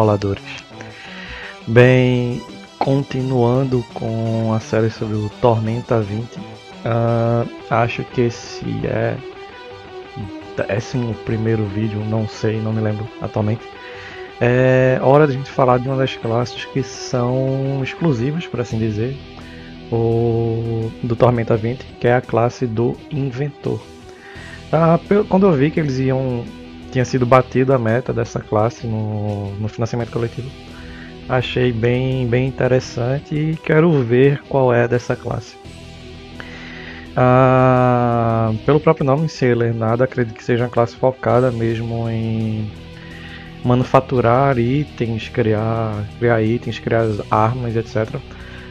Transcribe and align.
roladores. 0.00 0.42
Bem, 1.66 2.40
continuando 2.78 3.84
com 3.92 4.52
a 4.54 4.60
série 4.60 4.90
sobre 4.90 5.14
o 5.14 5.30
Tormenta 5.42 6.00
20, 6.00 6.24
uh, 6.36 6.40
ah, 6.84 7.44
acho 7.82 8.02
que 8.04 8.22
esse 8.22 8.64
é 8.86 9.16
décimo 10.56 11.14
primeiro 11.26 11.64
vídeo, 11.66 12.00
não 12.04 12.26
sei, 12.26 12.60
não 12.60 12.72
me 12.72 12.80
lembro 12.80 13.06
atualmente. 13.20 13.62
É 14.40 14.98
hora 15.02 15.26
de 15.26 15.34
a 15.34 15.36
gente 15.36 15.50
falar 15.50 15.78
de 15.78 15.86
uma 15.86 15.98
das 15.98 16.16
classes 16.16 16.64
que 16.64 16.82
são 16.82 17.80
exclusivas, 17.84 18.46
por 18.46 18.60
assim 18.60 18.78
dizer, 18.78 19.14
o, 19.92 20.90
do 21.02 21.14
Tormenta 21.14 21.58
20, 21.58 21.84
que 22.00 22.08
é 22.08 22.14
a 22.14 22.22
classe 22.22 22.66
do 22.66 22.96
Inventor. 23.10 23.80
Ah, 24.72 24.98
quando 25.28 25.46
eu 25.46 25.52
vi 25.52 25.70
que 25.70 25.78
eles 25.78 25.98
iam 25.98 26.44
tinha 26.90 27.04
sido 27.04 27.24
batido 27.24 27.72
a 27.72 27.78
meta 27.78 28.12
dessa 28.12 28.40
classe 28.40 28.86
no, 28.86 29.52
no 29.56 29.68
financiamento 29.68 30.10
coletivo, 30.10 30.50
achei 31.28 31.72
bem, 31.72 32.26
bem 32.26 32.48
interessante 32.48 33.34
e 33.34 33.56
quero 33.56 33.90
ver 34.02 34.42
qual 34.48 34.72
é 34.72 34.88
dessa 34.88 35.14
classe. 35.16 35.56
Ah, 37.16 38.52
pelo 38.64 38.80
próprio 38.80 39.04
nome 39.04 39.28
Sailor, 39.28 39.74
nada 39.74 40.04
acredito 40.04 40.34
que 40.34 40.44
seja 40.44 40.64
uma 40.64 40.70
classe 40.70 40.96
focada 40.96 41.50
mesmo 41.50 42.08
em 42.08 42.70
manufaturar 43.64 44.58
itens, 44.58 45.28
criar, 45.28 46.04
criar 46.18 46.42
itens, 46.42 46.78
criar 46.78 47.06
armas, 47.30 47.76
etc. 47.76 48.14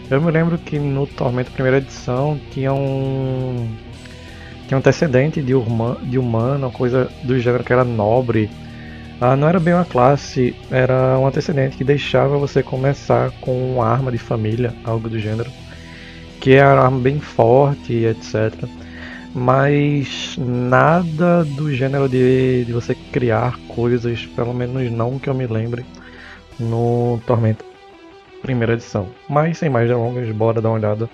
Eu 0.09 0.21
me 0.21 0.31
lembro 0.31 0.57
que 0.57 0.79
no 0.79 1.05
Tormento 1.05 1.51
primeira 1.51 1.77
edição 1.77 2.39
tinha 2.51 2.73
um 2.73 3.69
tinha 4.69 4.77
um 4.77 4.79
antecedente 4.79 5.41
de, 5.41 5.55
uma, 5.55 5.95
de 5.95 6.19
humano, 6.19 6.67
uma 6.67 6.71
coisa 6.71 7.09
do 7.23 7.39
gênero 7.39 7.63
que 7.63 7.73
era 7.73 7.83
nobre. 7.83 8.51
Ah, 9.19 9.35
não 9.35 9.49
era 9.49 9.59
bem 9.59 9.73
uma 9.73 9.83
classe, 9.83 10.55
era 10.69 11.17
um 11.17 11.25
antecedente 11.25 11.75
que 11.75 11.83
deixava 11.83 12.37
você 12.37 12.61
começar 12.61 13.31
com 13.41 13.73
uma 13.73 13.87
arma 13.87 14.11
de 14.11 14.19
família, 14.19 14.71
algo 14.83 15.09
do 15.09 15.17
gênero, 15.17 15.49
que 16.39 16.53
era 16.53 16.75
uma 16.75 16.85
arma 16.85 16.99
bem 16.99 17.19
forte, 17.19 18.05
etc. 18.05 18.53
Mas 19.33 20.37
nada 20.37 21.43
do 21.43 21.73
gênero 21.73 22.07
de, 22.07 22.63
de 22.65 22.71
você 22.71 22.93
criar 23.11 23.57
coisas, 23.69 24.27
pelo 24.27 24.53
menos 24.53 24.91
não 24.91 25.17
que 25.17 25.29
eu 25.29 25.33
me 25.33 25.47
lembre, 25.47 25.83
no 26.59 27.19
Tormenta 27.25 27.65
primeira 28.43 28.73
edição. 28.73 29.07
Mas 29.27 29.57
sem 29.57 29.69
mais 29.69 29.87
delongas, 29.87 30.29
bora 30.29 30.61
dar 30.61 30.69
uma 30.69 30.77
olhada 30.77 31.09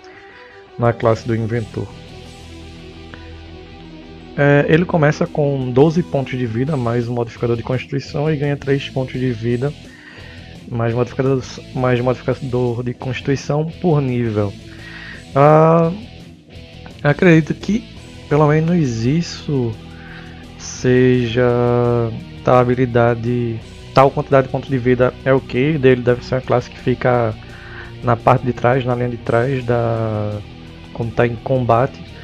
na 0.78 0.92
classe 0.92 1.25
do 1.25 1.34
Inventor. 1.34 1.88
É, 4.38 4.66
ele 4.67 4.83
começa 4.83 5.25
com 5.25 5.72
12 5.72 6.03
pontos 6.03 6.38
de 6.38 6.45
vida, 6.45 6.75
mais 6.75 7.08
um 7.08 7.14
modificador 7.14 7.55
de 7.55 7.64
constituição 7.64 8.30
e 8.30 8.36
ganha 8.36 8.58
3 8.58 8.89
pontos 8.89 9.17
de 9.17 9.31
vida, 9.31 9.72
mais 10.69 10.94
modificador, 10.94 11.41
mais 11.73 12.02
modificador 12.02 12.83
de 12.83 12.94
constituição 12.94 13.72
por 13.81 14.02
nível. 14.02 14.52
Ah, 15.33 15.89
acredito 17.02 17.53
que 17.53 17.86
pelo 18.28 18.45
menos 18.47 19.06
isso 19.06 19.72
seja 20.58 21.50
tal 22.44 22.58
habilidade, 22.58 23.58
tal 23.94 24.11
quantidade 24.11 24.47
de 24.47 24.52
pontos 24.52 24.69
de 24.69 24.78
vida 24.78 25.13
é 25.23 25.33
o 25.33 25.39
que 25.39 25.78
dele 25.78 26.02
deve 26.02 26.25
ser 26.25 26.36
uma 26.36 26.41
classe 26.41 26.69
que 26.69 26.80
fica 26.80 27.33
na 28.03 28.17
parte 28.17 28.45
de 28.45 28.52
trás, 28.52 28.83
na 28.83 28.95
linha 28.95 29.09
de 29.09 29.17
trás 29.17 29.63
da 29.63 30.39
quando 30.91 31.09
está 31.09 31.25
em 31.25 31.36
combate 31.38 32.14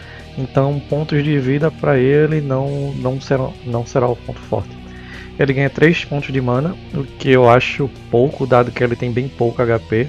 então 0.42 0.80
pontos 0.90 1.24
de 1.24 1.40
vida 1.40 1.70
para 1.70 1.98
ele 1.98 2.42
não, 2.42 2.94
não, 2.94 3.22
será, 3.22 3.50
não 3.66 3.86
será 3.86 4.08
o 4.08 4.16
ponto 4.16 4.40
forte. 4.40 4.82
Ele 5.40 5.54
ganha 5.54 5.70
3 5.70 6.06
pontos 6.06 6.32
de 6.32 6.42
mana, 6.42 6.76
o 6.94 7.04
que 7.04 7.30
eu 7.30 7.50
acho 7.50 7.90
pouco, 8.10 8.46
dado 8.46 8.72
que 8.72 8.84
ele 8.84 8.96
tem 8.96 9.12
bem 9.12 9.28
pouco 9.28 9.62
HP. 9.64 10.08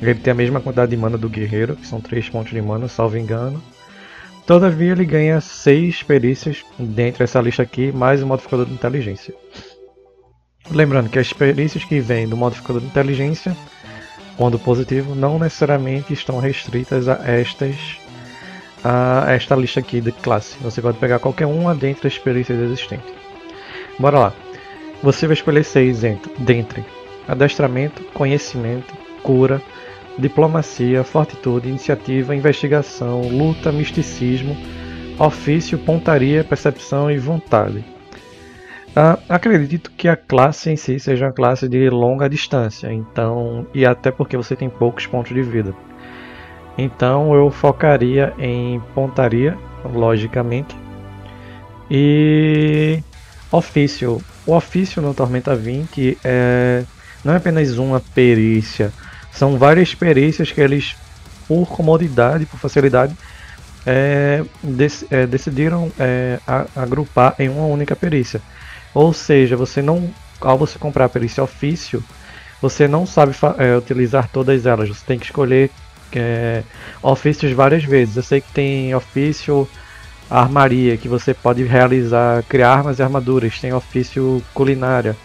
Ele 0.00 0.14
tem 0.14 0.32
a 0.32 0.34
mesma 0.34 0.60
quantidade 0.60 0.90
de 0.90 0.96
mana 0.96 1.16
do 1.16 1.28
guerreiro, 1.28 1.76
que 1.76 1.86
são 1.86 2.00
3 2.00 2.28
pontos 2.28 2.52
de 2.52 2.60
mana, 2.60 2.88
salvo 2.88 3.16
engano. 3.16 3.62
Todavia 4.46 4.92
ele 4.92 5.04
ganha 5.04 5.40
6 5.40 6.02
perícias 6.02 6.64
dentro 6.78 7.20
dessa 7.20 7.40
lista 7.40 7.62
aqui, 7.62 7.92
mais 7.92 8.22
o 8.22 8.26
modificador 8.26 8.66
de 8.66 8.72
inteligência. 8.72 9.34
Lembrando 10.70 11.08
que 11.08 11.18
as 11.18 11.32
perícias 11.32 11.84
que 11.84 12.00
vêm 12.00 12.28
do 12.28 12.36
modificador 12.36 12.80
de 12.80 12.86
inteligência, 12.86 13.56
quando 14.36 14.58
positivo, 14.58 15.14
não 15.14 15.38
necessariamente 15.38 16.12
estão 16.12 16.38
restritas 16.38 17.08
a 17.08 17.20
estas 17.26 18.01
a 18.84 19.32
esta 19.32 19.54
lista 19.54 19.80
aqui 19.80 20.00
de 20.00 20.12
classe. 20.12 20.56
Você 20.60 20.80
pode 20.82 20.98
pegar 20.98 21.18
qualquer 21.18 21.46
uma 21.46 21.74
dentre 21.74 22.08
as 22.08 22.18
perícias 22.18 22.58
existentes. 22.58 23.12
Bora 23.98 24.18
lá. 24.18 24.32
Você 25.02 25.26
vai 25.26 25.34
escolher 25.34 25.64
seis 25.64 26.02
dentre 26.38 26.84
adestramento, 27.26 28.02
conhecimento, 28.14 28.94
cura, 29.22 29.62
diplomacia, 30.18 31.04
fortitude, 31.04 31.68
iniciativa, 31.68 32.34
investigação, 32.34 33.22
luta, 33.22 33.72
misticismo, 33.72 34.56
ofício, 35.18 35.78
pontaria, 35.78 36.44
percepção 36.44 37.10
e 37.10 37.18
vontade. 37.18 37.84
Ah, 38.94 39.18
acredito 39.28 39.90
que 39.96 40.06
a 40.06 40.16
classe 40.16 40.70
em 40.70 40.76
si 40.76 41.00
seja 41.00 41.26
uma 41.26 41.32
classe 41.32 41.66
de 41.66 41.88
longa 41.88 42.28
distância, 42.28 42.92
então 42.92 43.66
e 43.72 43.86
até 43.86 44.10
porque 44.10 44.36
você 44.36 44.54
tem 44.54 44.68
poucos 44.68 45.06
pontos 45.06 45.32
de 45.32 45.42
vida. 45.42 45.74
Então 46.76 47.34
eu 47.34 47.50
focaria 47.50 48.32
em 48.38 48.80
pontaria, 48.94 49.56
logicamente, 49.84 50.76
e 51.90 53.02
ofício. 53.50 54.22
O 54.46 54.54
ofício 54.54 55.00
no 55.00 55.14
Tormenta 55.14 55.54
20 55.54 56.18
é, 56.24 56.84
não 57.24 57.34
é 57.34 57.36
apenas 57.36 57.78
uma 57.78 58.00
perícia, 58.00 58.92
são 59.30 59.56
várias 59.56 59.94
perícias 59.94 60.52
que 60.52 60.60
eles, 60.60 60.96
por 61.48 61.66
comodidade, 61.66 62.46
por 62.46 62.58
facilidade, 62.58 63.16
é, 63.86 64.44
dec, 64.62 65.06
é, 65.10 65.26
decidiram 65.26 65.90
é, 65.98 66.38
agrupar 66.76 67.34
em 67.38 67.48
uma 67.48 67.66
única 67.66 67.96
perícia. 67.96 68.40
Ou 68.94 69.12
seja, 69.12 69.56
você 69.56 69.80
não, 69.80 70.10
ao 70.40 70.58
você 70.58 70.78
comprar 70.78 71.06
a 71.06 71.08
perícia 71.08 71.42
ofício, 71.42 72.04
você 72.60 72.86
não 72.86 73.06
sabe 73.06 73.34
é, 73.58 73.76
utilizar 73.76 74.28
todas 74.28 74.66
elas. 74.66 74.88
Você 74.88 75.04
tem 75.04 75.18
que 75.18 75.24
escolher 75.24 75.70
é, 76.18 76.62
ofícios 77.02 77.52
várias 77.52 77.84
vezes. 77.84 78.16
Eu 78.16 78.22
sei 78.22 78.40
que 78.40 78.52
tem 78.52 78.94
ofício 78.94 79.68
armaria, 80.30 80.96
que 80.96 81.08
você 81.08 81.34
pode 81.34 81.62
realizar, 81.64 82.42
criar 82.48 82.72
armas 82.72 82.98
e 82.98 83.02
armaduras. 83.02 83.60
Tem 83.60 83.72
ofício 83.72 84.42
culinária, 84.54 85.16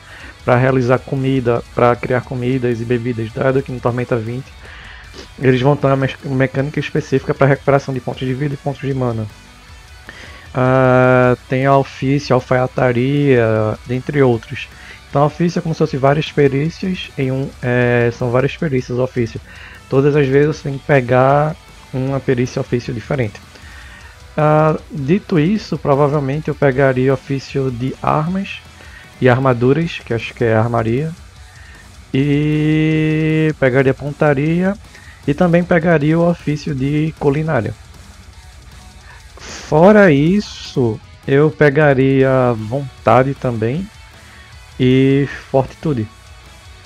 para 0.44 0.56
realizar 0.56 1.00
comida, 1.00 1.64
para 1.74 1.96
criar 1.96 2.22
comidas 2.22 2.82
e 2.82 2.86
bebidas. 2.86 3.32
Dado 3.32 3.62
que 3.62 3.72
no 3.72 3.80
Tormenta 3.80 4.16
20 4.16 4.46
eles 5.40 5.62
vão 5.62 5.76
ter 5.76 5.88
uma 5.88 6.08
mecânica 6.36 6.80
específica 6.80 7.34
para 7.34 7.48
recuperação 7.48 7.94
de 7.94 8.00
pontos 8.00 8.28
de 8.28 8.34
vida 8.34 8.54
e 8.54 8.58
pontos 8.58 8.82
de 8.82 8.94
mana. 8.94 9.26
Uh, 10.54 11.38
tem 11.48 11.68
ofício, 11.68 12.34
alfaiataria, 12.34 13.78
dentre 13.86 14.22
outros. 14.22 14.68
Então, 15.10 15.26
ofício 15.26 15.60
é 15.60 15.62
como 15.62 15.74
se 15.74 15.80
fosse 15.80 15.98
várias 15.98 16.32
perícias 16.32 17.10
em 17.18 17.32
um. 17.32 17.50
É, 17.62 18.12
são 18.18 18.30
várias 18.30 18.58
perícias 18.58 18.98
ofício. 18.98 19.40
Todas 19.90 20.16
as 20.16 20.28
vezes 20.28 20.58
você 20.58 20.70
tem 20.70 20.78
que 20.78 20.86
pegar 20.86 21.56
uma 21.94 22.20
perícia 22.20 22.60
ofício 22.60 22.94
diferente. 22.94 23.40
Uh, 24.38 24.80
dito 24.92 25.40
isso, 25.40 25.78
provavelmente 25.78 26.50
eu 26.50 26.56
pegaria 26.56 27.14
ofício 27.14 27.72
de 27.72 27.96
armas 28.02 28.60
e 29.20 29.28
armaduras, 29.28 30.00
que 30.00 30.14
acho 30.14 30.34
que 30.34 30.44
é 30.44 30.56
armaria, 30.56 31.12
e 32.14 33.54
pegaria 33.60 33.94
pontaria 33.94 34.78
e 35.26 35.34
também 35.34 35.64
pegaria 35.64 36.18
o 36.18 36.30
ofício 36.30 36.76
de 36.76 37.14
culinária. 37.20 37.74
Fora 39.38 40.12
isso, 40.12 41.00
eu 41.28 41.50
pegaria 41.50 42.54
vontade 42.54 43.34
também 43.34 43.90
e 44.80 45.28
fortitude 45.50 46.08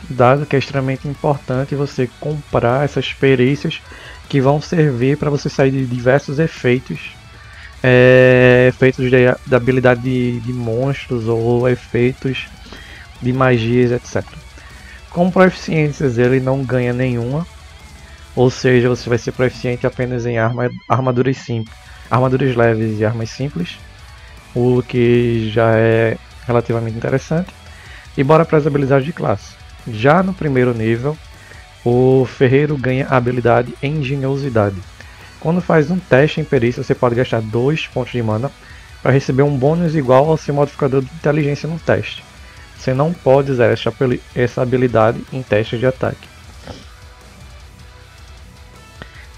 dado 0.10 0.46
que 0.46 0.56
é 0.56 0.60
extremamente 0.60 1.08
importante 1.08 1.76
você 1.76 2.10
comprar 2.20 2.84
essas 2.84 3.14
perícias 3.14 3.82
que 4.28 4.42
vão 4.42 4.62
servir 4.62 5.18
para 5.18 5.30
você 5.30 5.50
sair 5.50 5.72
de 5.72 5.86
diversos 5.86 6.40
efeitos, 6.40 7.16
é, 7.84 8.68
efeitos 8.70 9.10
de, 9.10 9.18
de 9.48 9.56
habilidade 9.56 10.02
de, 10.02 10.40
de, 10.40 10.54
monstros 10.54 11.28
ou 11.28 11.68
efeitos 11.68 12.48
de 13.22 13.34
magias, 13.34 13.92
etc. 13.92 14.26
Com 15.10 15.30
proficiências 15.30 16.18
ele 16.18 16.40
não 16.40 16.64
ganha 16.64 16.94
nenhuma, 16.94 17.46
ou 18.36 18.50
seja, 18.50 18.88
você 18.88 19.10
vai 19.10 19.18
ser 19.18 19.34
proficiente 19.34 19.86
apenas 19.86 20.26
em 20.26 20.38
arma, 20.38 20.70
armaduras 20.88 21.38
simples, 21.38 21.76
armaduras 22.10 22.56
leves 22.56 23.00
e 23.00 23.06
armas 23.06 23.30
simples, 23.30 23.78
o 24.56 24.82
que 24.82 25.50
já 25.52 25.76
é 25.76 26.18
relativamente 26.48 26.96
interessante. 26.96 27.54
E 28.18 28.24
bora 28.24 28.44
para 28.44 28.58
as 28.58 28.68
habilidades 28.68 29.06
de 29.06 29.14
classe. 29.14 29.61
Já 29.88 30.22
no 30.22 30.34
primeiro 30.34 30.74
nível, 30.74 31.18
o 31.84 32.26
ferreiro 32.26 32.78
ganha 32.78 33.08
a 33.08 33.18
habilidade 33.18 33.74
Engenhosidade. 33.82 34.76
Quando 35.40 35.62
faz 35.62 35.90
um 35.90 35.98
teste 35.98 36.40
em 36.40 36.44
perícia, 36.44 36.84
você 36.84 36.94
pode 36.94 37.16
gastar 37.16 37.42
2 37.42 37.88
pontos 37.88 38.12
de 38.12 38.22
mana 38.22 38.52
para 39.02 39.12
receber 39.12 39.42
um 39.42 39.58
bônus 39.58 39.96
igual 39.96 40.30
ao 40.30 40.38
seu 40.38 40.54
modificador 40.54 41.02
de 41.02 41.12
inteligência 41.16 41.68
no 41.68 41.80
teste. 41.80 42.24
Você 42.78 42.94
não 42.94 43.12
pode 43.12 43.52
usar 43.52 43.68
essa 44.36 44.62
habilidade 44.62 45.24
em 45.34 45.42
testes 45.42 45.80
de 45.80 45.86
ataque. 45.88 46.30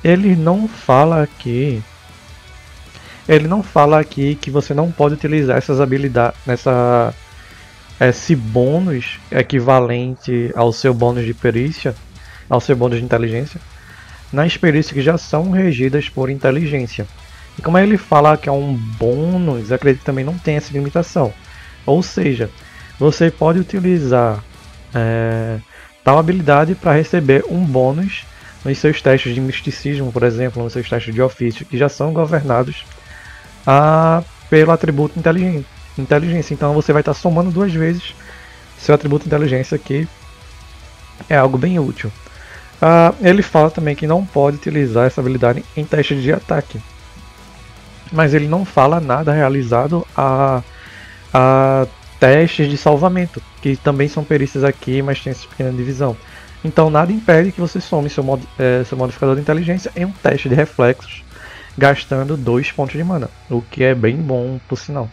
Ele 0.03 0.35
não 0.35 0.67
fala 0.67 1.23
aqui. 1.23 1.81
Ele 3.27 3.47
não 3.47 3.63
fala 3.63 4.01
aqui 4.01 4.35
que 4.35 4.51
você 4.51 4.73
não 4.73 4.91
pode 4.91 5.15
utilizar 5.15 5.57
essas 5.57 5.79
habilidades, 5.79 6.37
nessa 6.45 7.13
esse 8.09 8.35
bônus 8.35 9.19
equivalente 9.31 10.51
ao 10.55 10.71
seu 10.73 10.93
bônus 10.93 11.25
de 11.25 11.33
perícia, 11.33 11.95
ao 12.49 12.59
seu 12.59 12.75
bônus 12.75 12.99
de 12.99 13.05
inteligência, 13.05 13.59
nas 14.31 14.57
perícias 14.57 14.93
que 14.93 15.01
já 15.01 15.17
são 15.17 15.51
regidas 15.51 16.09
por 16.09 16.29
inteligência. 16.29 17.05
E 17.57 17.61
como 17.61 17.77
ele 17.77 17.97
fala 17.97 18.37
que 18.37 18.49
é 18.49 18.51
um 18.51 18.73
bônus, 18.73 19.71
acredito 19.71 19.99
que 19.99 20.05
também 20.05 20.25
não 20.25 20.37
tem 20.37 20.55
essa 20.55 20.73
limitação. 20.73 21.33
Ou 21.85 22.01
seja, 22.01 22.49
você 22.97 23.29
pode 23.29 23.59
utilizar 23.59 24.43
é, 24.93 25.59
tal 26.03 26.17
habilidade 26.17 26.73
para 26.75 26.93
receber 26.93 27.45
um 27.49 27.63
bônus 27.63 28.25
nos 28.65 28.77
seus 28.77 29.01
testes 29.01 29.35
de 29.35 29.41
misticismo, 29.41 30.11
por 30.11 30.23
exemplo, 30.23 30.63
nos 30.63 30.73
seus 30.73 30.89
testes 30.89 31.13
de 31.13 31.21
ofício, 31.21 31.65
que 31.65 31.77
já 31.77 31.89
são 31.89 32.13
governados 32.13 32.85
a, 33.67 34.23
pelo 34.49 34.71
atributo 34.71 35.19
inteligência. 35.19 35.82
Inteligência. 35.97 36.53
Então 36.53 36.73
você 36.73 36.91
vai 36.91 37.01
estar 37.01 37.13
somando 37.13 37.51
duas 37.51 37.73
vezes 37.73 38.13
seu 38.83 38.93
atributo 38.93 39.25
inteligência, 39.25 39.77
que 39.77 40.07
é 41.29 41.37
algo 41.37 41.57
bem 41.57 41.79
útil. 41.79 42.11
Uh, 42.81 43.15
ele 43.25 43.41
fala 43.41 43.71
também 43.71 43.95
que 43.95 44.05
não 44.05 44.25
pode 44.25 44.57
utilizar 44.57 45.07
essa 45.07 45.21
habilidade 45.21 45.63
em 45.75 45.85
testes 45.85 46.21
de 46.21 46.33
ataque. 46.33 46.81
Mas 48.11 48.33
ele 48.33 48.47
não 48.47 48.65
fala 48.65 48.99
nada 48.99 49.31
realizado 49.31 50.05
a, 50.15 50.61
a 51.33 51.87
testes 52.19 52.69
de 52.69 52.77
salvamento, 52.77 53.41
que 53.61 53.77
também 53.77 54.07
são 54.07 54.23
perícias 54.23 54.63
aqui, 54.63 55.01
mas 55.01 55.21
tem 55.21 55.31
essa 55.31 55.47
pequena 55.47 55.71
divisão. 55.71 56.17
Então 56.63 56.89
nada 56.89 57.11
impede 57.11 57.51
que 57.51 57.61
você 57.61 57.79
some 57.79 58.09
seu, 58.09 58.23
mod, 58.23 58.45
é, 58.59 58.83
seu 58.83 58.97
modificador 58.97 59.35
de 59.35 59.41
inteligência 59.41 59.91
em 59.95 60.05
um 60.05 60.11
teste 60.11 60.49
de 60.49 60.55
reflexos, 60.55 61.23
gastando 61.77 62.35
2 62.35 62.71
pontos 62.73 62.95
de 62.95 63.03
mana, 63.03 63.29
o 63.49 63.61
que 63.61 63.83
é 63.83 63.95
bem 63.95 64.17
bom 64.17 64.59
por 64.67 64.77
sinal. 64.77 65.09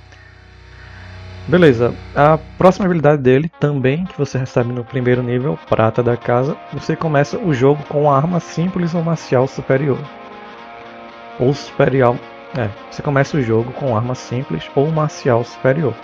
Beleza, 1.48 1.94
a 2.14 2.38
próxima 2.58 2.84
habilidade 2.86 3.22
dele, 3.22 3.50
também 3.58 4.04
que 4.04 4.16
você 4.16 4.38
recebe 4.38 4.72
no 4.72 4.84
primeiro 4.84 5.22
nível, 5.22 5.58
prata 5.68 6.02
da 6.02 6.16
casa, 6.16 6.56
você 6.72 6.94
começa 6.94 7.38
o 7.38 7.52
jogo 7.52 7.82
com 7.88 8.10
arma 8.10 8.38
simples 8.38 8.94
ou 8.94 9.02
marcial 9.02 9.48
superior. 9.48 9.98
Ou 11.38 11.52
superior. 11.52 12.16
É, 12.56 12.68
você 12.90 13.02
começa 13.02 13.36
o 13.36 13.42
jogo 13.42 13.72
com 13.72 13.96
arma 13.96 14.14
simples 14.14 14.64
ou 14.74 14.90
marcial 14.90 15.42
superior. 15.44 15.94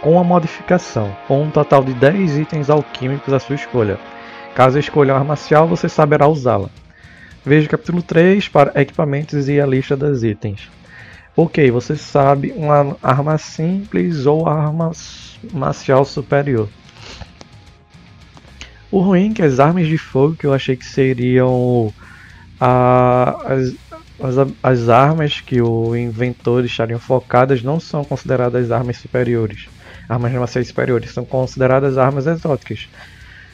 Com 0.00 0.18
a 0.18 0.24
modificação, 0.24 1.14
com 1.26 1.42
um 1.42 1.50
total 1.50 1.82
de 1.82 1.92
10 1.92 2.38
itens 2.38 2.70
alquímicos 2.70 3.34
à 3.34 3.38
sua 3.38 3.56
escolha. 3.56 3.98
Caso 4.54 4.78
escolha 4.78 5.12
uma 5.12 5.18
arma 5.18 5.28
marcial, 5.28 5.66
você 5.66 5.88
saberá 5.88 6.26
usá-la. 6.28 6.70
Veja 7.44 7.66
o 7.66 7.70
capítulo 7.70 8.02
3 8.02 8.48
para 8.48 8.80
equipamentos 8.80 9.48
e 9.48 9.60
a 9.60 9.66
lista 9.66 9.96
dos 9.96 10.22
itens. 10.22 10.77
Ok, 11.40 11.70
você 11.70 11.94
sabe 11.94 12.52
uma 12.56 12.96
arma 13.00 13.38
simples 13.38 14.26
ou 14.26 14.48
arma 14.48 14.90
marcial 15.52 16.04
superior. 16.04 16.68
O 18.90 18.98
ruim 18.98 19.30
é 19.30 19.34
que 19.34 19.42
as 19.42 19.60
armas 19.60 19.86
de 19.86 19.96
fogo 19.96 20.34
que 20.34 20.44
eu 20.44 20.52
achei 20.52 20.74
que 20.74 20.84
seriam 20.84 21.94
a, 22.60 23.54
as, 23.54 23.72
as, 24.20 24.48
as 24.60 24.88
armas 24.88 25.40
que 25.40 25.62
o 25.62 25.94
inventor 25.94 26.64
estariam 26.64 26.98
focadas 26.98 27.62
não 27.62 27.78
são 27.78 28.02
consideradas 28.02 28.72
armas 28.72 28.96
superiores. 28.96 29.68
Armas 30.08 30.32
marciais 30.32 30.66
superiores 30.66 31.12
são 31.12 31.24
consideradas 31.24 31.96
armas 31.98 32.26
exóticas. 32.26 32.88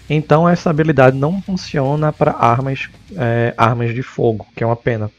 Então 0.09 0.49
essa 0.49 0.71
habilidade 0.71 1.19
não 1.19 1.43
funciona 1.43 2.11
para 2.11 2.33
armas, 2.33 2.89
é, 3.15 3.53
armas 3.59 3.95
de 3.95 4.03
fogo, 4.03 4.47
que 4.57 4.65
é 4.65 4.67
uma 4.67 4.75
pena. 4.75 5.11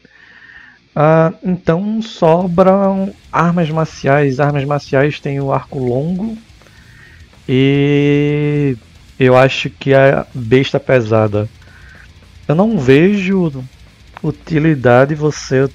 Uh, 0.96 1.36
então 1.44 2.00
sobram 2.00 3.12
armas 3.30 3.68
marciais. 3.68 4.40
Armas 4.40 4.64
marciais 4.64 5.20
tem 5.20 5.38
o 5.38 5.52
arco 5.52 5.78
longo. 5.78 6.38
E 7.46 8.76
eu 9.20 9.36
acho 9.36 9.68
que 9.68 9.92
a 9.92 10.26
besta 10.34 10.80
pesada. 10.80 11.48
Eu 12.48 12.54
não 12.54 12.78
vejo 12.78 13.64
utilidade 14.22 15.14
você 15.14 15.68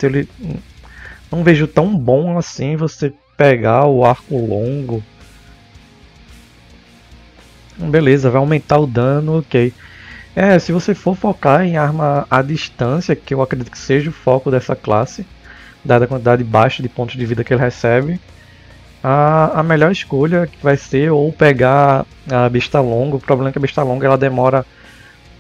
não 1.32 1.44
vejo 1.44 1.68
tão 1.68 1.96
bom 1.96 2.38
assim 2.38 2.76
você 2.76 3.14
pegar 3.38 3.86
o 3.86 4.04
arco 4.04 4.36
longo. 4.36 5.04
Beleza, 7.78 8.30
vai 8.30 8.40
aumentar 8.40 8.80
o 8.80 8.88
dano, 8.88 9.40
ok. 9.40 9.74
É, 10.36 10.57
se 10.60 10.72
você 10.72 10.95
for 10.95 11.16
focar 11.16 11.63
em 11.63 11.75
arma 11.75 12.25
à 12.30 12.42
distância, 12.42 13.16
que 13.16 13.33
eu 13.33 13.42
acredito 13.42 13.69
que 13.69 13.78
seja 13.78 14.10
o 14.10 14.13
foco 14.13 14.50
dessa 14.50 14.75
classe, 14.75 15.25
dada 15.83 16.06
a 16.06 16.07
quantidade 16.07 16.44
baixa 16.44 16.81
de 16.81 16.88
pontos 16.88 17.18
de 17.18 17.25
vida 17.25 17.44
que 17.44 17.54
ele 17.54 17.62
recebe, 17.62 18.19
a, 19.04 19.60
a 19.60 19.63
melhor 19.63 19.92
escolha 19.92 20.48
vai 20.62 20.78
ser 20.78 21.12
ou 21.12 21.31
pegar 21.33 22.06
a 22.30 22.48
besta 22.48 22.80
longa. 22.80 23.18
O 23.18 23.19
problema 23.19 23.50
é 23.50 23.51
que 23.51 23.57
a 23.57 23.62
besta 23.62 23.83
longa 23.83 24.06
ela 24.06 24.18
demora 24.18 24.66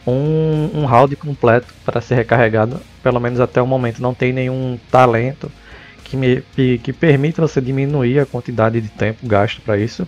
um, 0.05 0.71
um 0.73 0.85
round 0.85 1.15
completo 1.15 1.73
para 1.85 2.01
ser 2.01 2.15
recarregada, 2.15 2.81
pelo 3.03 3.19
menos 3.19 3.39
até 3.39 3.61
o 3.61 3.67
momento. 3.67 4.01
Não 4.01 4.13
tem 4.13 4.33
nenhum 4.33 4.77
talento 4.89 5.51
que, 6.03 6.17
me, 6.17 6.41
que, 6.53 6.79
que 6.79 6.91
permita 6.91 7.41
você 7.41 7.61
diminuir 7.61 8.19
a 8.19 8.25
quantidade 8.25 8.81
de 8.81 8.89
tempo 8.89 9.25
gasto 9.25 9.61
para 9.61 9.77
isso. 9.77 10.07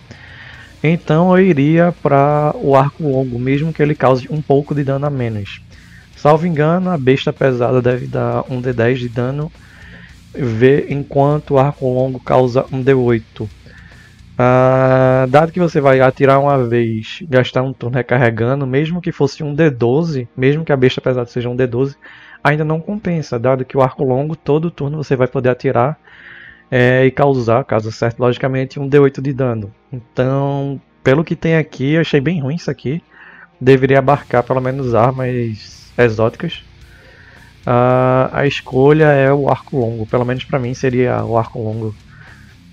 Então 0.86 1.34
eu 1.34 1.42
iria 1.42 1.94
para 2.02 2.54
o 2.56 2.76
arco 2.76 3.08
longo, 3.08 3.38
mesmo 3.38 3.72
que 3.72 3.82
ele 3.82 3.94
cause 3.94 4.28
um 4.30 4.42
pouco 4.42 4.74
de 4.74 4.84
dano 4.84 5.06
a 5.06 5.10
menos. 5.10 5.62
Salvo 6.14 6.46
engano, 6.46 6.90
a 6.90 6.98
besta 6.98 7.32
pesada 7.32 7.80
deve 7.80 8.06
dar 8.06 8.44
um 8.50 8.60
D10 8.60 8.96
de 8.96 9.08
dano, 9.08 9.50
v, 10.34 10.86
enquanto 10.90 11.52
o 11.52 11.58
arco 11.58 11.86
longo 11.86 12.20
causa 12.20 12.66
um 12.70 12.84
D8. 12.84 13.48
Ah, 14.36 15.26
dado 15.30 15.52
que 15.52 15.58
você 15.58 15.80
vai 15.80 16.00
atirar 16.00 16.38
uma 16.38 16.62
vez, 16.68 17.20
gastar 17.30 17.62
um 17.62 17.72
turno 17.72 17.96
recarregando, 17.96 18.66
mesmo 18.66 19.00
que 19.00 19.10
fosse 19.10 19.42
um 19.42 19.56
D12, 19.56 20.28
mesmo 20.36 20.66
que 20.66 20.72
a 20.72 20.76
besta 20.76 21.00
pesada 21.00 21.30
seja 21.30 21.48
um 21.48 21.56
D12, 21.56 21.96
ainda 22.42 22.62
não 22.62 22.78
compensa, 22.78 23.38
dado 23.38 23.64
que 23.64 23.78
o 23.78 23.80
arco 23.80 24.04
longo, 24.04 24.36
todo 24.36 24.70
turno 24.70 25.02
você 25.02 25.16
vai 25.16 25.28
poder 25.28 25.48
atirar 25.48 25.96
é, 26.76 27.06
e 27.06 27.10
causar, 27.12 27.62
caso 27.62 27.92
certo, 27.92 28.18
logicamente, 28.18 28.80
um 28.80 28.90
D8 28.90 29.22
de 29.22 29.32
dano. 29.32 29.72
Então, 29.92 30.80
pelo 31.04 31.22
que 31.22 31.36
tem 31.36 31.54
aqui, 31.54 31.92
eu 31.92 32.00
achei 32.00 32.20
bem 32.20 32.40
ruim 32.40 32.56
isso 32.56 32.68
aqui. 32.68 33.00
Deveria 33.60 34.00
abarcar 34.00 34.42
pelo 34.42 34.60
menos 34.60 34.92
armas 34.92 35.92
exóticas. 35.96 36.64
Uh, 37.64 38.26
a 38.32 38.44
escolha 38.44 39.04
é 39.04 39.32
o 39.32 39.48
arco 39.48 39.78
longo, 39.78 40.04
pelo 40.04 40.24
menos 40.24 40.42
para 40.42 40.58
mim 40.58 40.74
seria 40.74 41.24
o 41.24 41.38
arco 41.38 41.62
longo. 41.62 41.94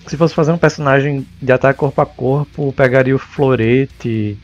Se 0.08 0.18
fosse 0.18 0.34
fazer 0.34 0.52
um 0.52 0.58
personagem 0.58 1.24
de 1.40 1.52
ataque 1.52 1.78
corpo 1.78 2.02
a 2.02 2.06
corpo, 2.08 2.74
pegaria 2.74 3.16
o 3.16 3.20
florete, 3.20 4.36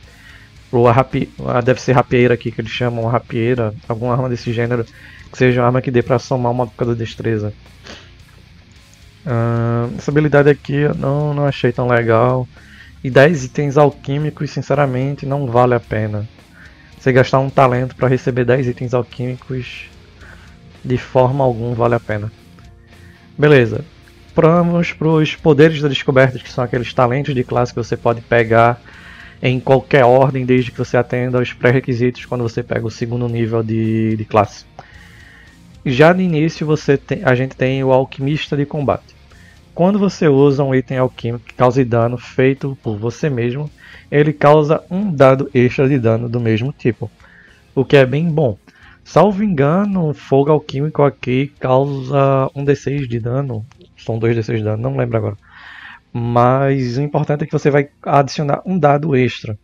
ou 0.70 0.86
a 0.86 0.92
rapi... 0.92 1.28
deve 1.64 1.80
ser 1.80 1.94
rapieira 1.94 2.34
aqui 2.34 2.52
que 2.52 2.60
eles 2.60 2.70
chamam, 2.70 3.06
rapieira, 3.06 3.74
alguma 3.88 4.12
arma 4.12 4.28
desse 4.28 4.52
gênero, 4.52 4.84
que 4.84 5.36
seja 5.36 5.62
uma 5.62 5.66
arma 5.66 5.82
que 5.82 5.90
dê 5.90 6.00
para 6.00 6.20
somar 6.20 6.52
uma 6.52 6.62
época 6.62 6.84
de 6.84 6.94
destreza. 6.94 7.52
Uh, 9.28 9.94
essa 9.98 10.10
habilidade 10.10 10.48
aqui 10.48 10.74
eu 10.74 10.94
não, 10.94 11.34
não 11.34 11.44
achei 11.44 11.70
tão 11.70 11.86
legal. 11.86 12.48
E 13.04 13.10
10 13.10 13.44
itens 13.44 13.76
alquímicos, 13.76 14.50
sinceramente, 14.50 15.26
não 15.26 15.46
vale 15.46 15.74
a 15.74 15.80
pena. 15.80 16.26
Você 16.98 17.12
gastar 17.12 17.38
um 17.38 17.50
talento 17.50 17.94
para 17.94 18.08
receber 18.08 18.46
10 18.46 18.68
itens 18.68 18.94
alquímicos, 18.94 19.84
de 20.82 20.96
forma 20.96 21.44
alguma 21.44 21.74
vale 21.74 21.94
a 21.94 22.00
pena. 22.00 22.32
Beleza. 23.36 23.84
Vamos 24.34 24.92
para 24.92 25.08
os 25.08 25.36
poderes 25.36 25.82
da 25.82 25.88
descoberta, 25.88 26.38
que 26.38 26.50
são 26.50 26.64
aqueles 26.64 26.94
talentos 26.94 27.34
de 27.34 27.44
classe 27.44 27.72
que 27.72 27.78
você 27.78 27.96
pode 27.96 28.20
pegar 28.22 28.80
em 29.42 29.60
qualquer 29.60 30.04
ordem, 30.04 30.46
desde 30.46 30.70
que 30.70 30.78
você 30.78 30.96
atenda 30.96 31.38
aos 31.38 31.52
pré-requisitos 31.52 32.24
quando 32.24 32.42
você 32.42 32.62
pega 32.62 32.86
o 32.86 32.90
segundo 32.90 33.28
nível 33.28 33.62
de, 33.62 34.16
de 34.16 34.24
classe. 34.24 34.64
Já 35.84 36.14
no 36.14 36.20
início 36.20 36.66
você 36.66 36.96
tem, 36.96 37.22
a 37.24 37.34
gente 37.34 37.54
tem 37.56 37.82
o 37.84 37.92
alquimista 37.92 38.56
de 38.56 38.64
combate. 38.64 39.17
Quando 39.78 39.96
você 39.96 40.26
usa 40.26 40.64
um 40.64 40.74
item 40.74 40.98
alquímico 40.98 41.44
que 41.44 41.54
cause 41.54 41.84
dano 41.84 42.18
feito 42.18 42.76
por 42.82 42.96
você 42.96 43.30
mesmo, 43.30 43.70
ele 44.10 44.32
causa 44.32 44.82
um 44.90 45.14
dado 45.14 45.48
extra 45.54 45.88
de 45.88 46.00
dano 46.00 46.28
do 46.28 46.40
mesmo 46.40 46.74
tipo, 46.76 47.08
o 47.76 47.84
que 47.84 47.96
é 47.96 48.04
bem 48.04 48.28
bom. 48.28 48.58
Salvo 49.04 49.44
engano, 49.44 50.12
fogo 50.12 50.50
alquímico 50.50 51.04
aqui 51.04 51.52
causa 51.60 52.50
um 52.56 52.64
D6 52.64 53.06
de 53.06 53.20
dano, 53.20 53.64
são 53.96 54.18
dois 54.18 54.36
D6 54.36 54.56
de 54.56 54.64
dano, 54.64 54.82
não 54.82 54.96
lembro 54.96 55.16
agora. 55.16 55.36
Mas 56.12 56.98
o 56.98 57.02
importante 57.02 57.44
é 57.44 57.46
que 57.46 57.52
você 57.52 57.70
vai 57.70 57.88
adicionar 58.02 58.60
um 58.66 58.76
dado 58.76 59.14
extra. 59.14 59.56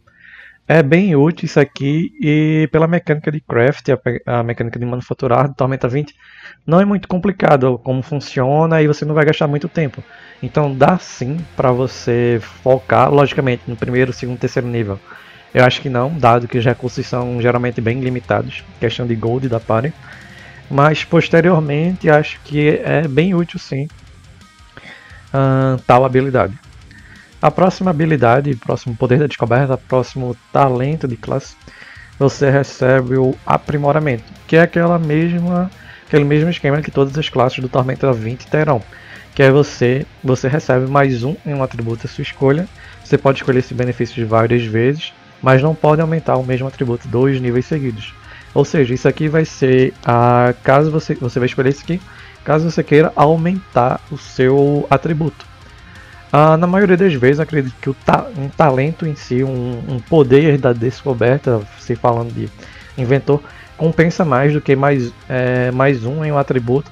É 0.66 0.82
bem 0.82 1.14
útil 1.14 1.44
isso 1.44 1.60
aqui 1.60 2.10
e 2.18 2.66
pela 2.72 2.86
mecânica 2.86 3.30
de 3.30 3.38
craft, 3.38 3.86
a, 3.90 4.38
a 4.38 4.42
mecânica 4.42 4.78
de 4.78 4.86
manufaturar 4.86 5.48
de 5.48 5.54
Tormenta 5.54 5.86
20, 5.86 6.14
não 6.66 6.80
é 6.80 6.86
muito 6.86 7.06
complicado 7.06 7.78
como 7.84 8.02
funciona 8.02 8.80
e 8.80 8.86
você 8.86 9.04
não 9.04 9.14
vai 9.14 9.26
gastar 9.26 9.46
muito 9.46 9.68
tempo. 9.68 10.02
Então 10.42 10.74
dá 10.74 10.96
sim 10.98 11.36
para 11.54 11.70
você 11.70 12.40
focar, 12.62 13.12
logicamente, 13.12 13.64
no 13.66 13.76
primeiro, 13.76 14.10
segundo, 14.10 14.38
terceiro 14.38 14.66
nível. 14.66 14.98
Eu 15.52 15.64
acho 15.66 15.82
que 15.82 15.90
não, 15.90 16.16
dado 16.18 16.48
que 16.48 16.56
os 16.56 16.64
recursos 16.64 17.06
são 17.06 17.40
geralmente 17.42 17.80
bem 17.82 18.00
limitados, 18.00 18.64
questão 18.80 19.06
de 19.06 19.14
gold 19.14 19.48
da 19.50 19.60
party. 19.60 19.92
Mas 20.70 21.04
posteriormente 21.04 22.08
acho 22.08 22.40
que 22.42 22.80
é 22.82 23.06
bem 23.06 23.34
útil 23.34 23.58
sim 23.58 23.86
uh, 25.28 25.78
tal 25.86 26.06
habilidade. 26.06 26.58
A 27.44 27.50
próxima 27.50 27.90
habilidade, 27.90 28.56
próximo 28.56 28.96
poder 28.96 29.18
da 29.18 29.26
descoberta, 29.26 29.76
próximo 29.76 30.34
talento 30.50 31.06
de 31.06 31.14
classe, 31.14 31.54
você 32.18 32.48
recebe 32.48 33.18
o 33.18 33.34
aprimoramento, 33.44 34.24
que 34.46 34.56
é 34.56 34.62
aquela 34.62 34.98
mesma, 34.98 35.70
aquele 36.06 36.24
mesmo 36.24 36.48
esquema 36.48 36.80
que 36.80 36.90
todas 36.90 37.18
as 37.18 37.28
classes 37.28 37.58
do 37.58 37.68
Tormenta 37.68 38.10
20 38.10 38.46
terão. 38.46 38.80
Que 39.34 39.42
é 39.42 39.50
você, 39.50 40.06
você 40.24 40.48
recebe 40.48 40.90
mais 40.90 41.22
um 41.22 41.36
em 41.44 41.52
um 41.52 41.62
atributo 41.62 42.04
da 42.04 42.08
sua 42.08 42.22
escolha. 42.22 42.66
Você 43.04 43.18
pode 43.18 43.40
escolher 43.40 43.58
esse 43.58 43.74
benefício 43.74 44.26
várias 44.26 44.64
vezes, 44.64 45.12
mas 45.42 45.62
não 45.62 45.74
pode 45.74 46.00
aumentar 46.00 46.38
o 46.38 46.46
mesmo 46.46 46.66
atributo 46.66 47.06
dois 47.08 47.38
níveis 47.42 47.66
seguidos. 47.66 48.14
Ou 48.54 48.64
seja, 48.64 48.94
isso 48.94 49.06
aqui 49.06 49.28
vai 49.28 49.44
ser 49.44 49.92
a 50.02 50.54
caso 50.62 50.90
você 50.90 51.14
você 51.14 51.38
vai 51.38 51.46
escolher 51.46 51.68
isso 51.68 51.82
aqui, 51.82 52.00
caso 52.42 52.70
você 52.70 52.82
queira 52.82 53.12
aumentar 53.14 54.00
o 54.10 54.16
seu 54.16 54.86
atributo. 54.88 55.52
Ah, 56.36 56.56
na 56.56 56.66
maioria 56.66 56.96
das 56.96 57.14
vezes, 57.14 57.38
acredito 57.38 57.76
que 57.80 57.94
ta 58.04 58.26
um 58.36 58.48
talento 58.48 59.06
em 59.06 59.14
si, 59.14 59.44
um, 59.44 59.78
um, 59.88 60.00
poder 60.00 60.58
da 60.58 60.72
descoberta, 60.72 61.60
se 61.78 61.94
falando 61.94 62.34
de 62.34 62.50
inventor, 62.98 63.40
compensa 63.76 64.24
mais 64.24 64.52
do 64.52 64.60
que 64.60 64.74
mais, 64.74 65.12
é, 65.28 65.70
mais 65.70 66.04
um 66.04 66.24
em 66.24 66.32
um 66.32 66.36
atributo. 66.36 66.90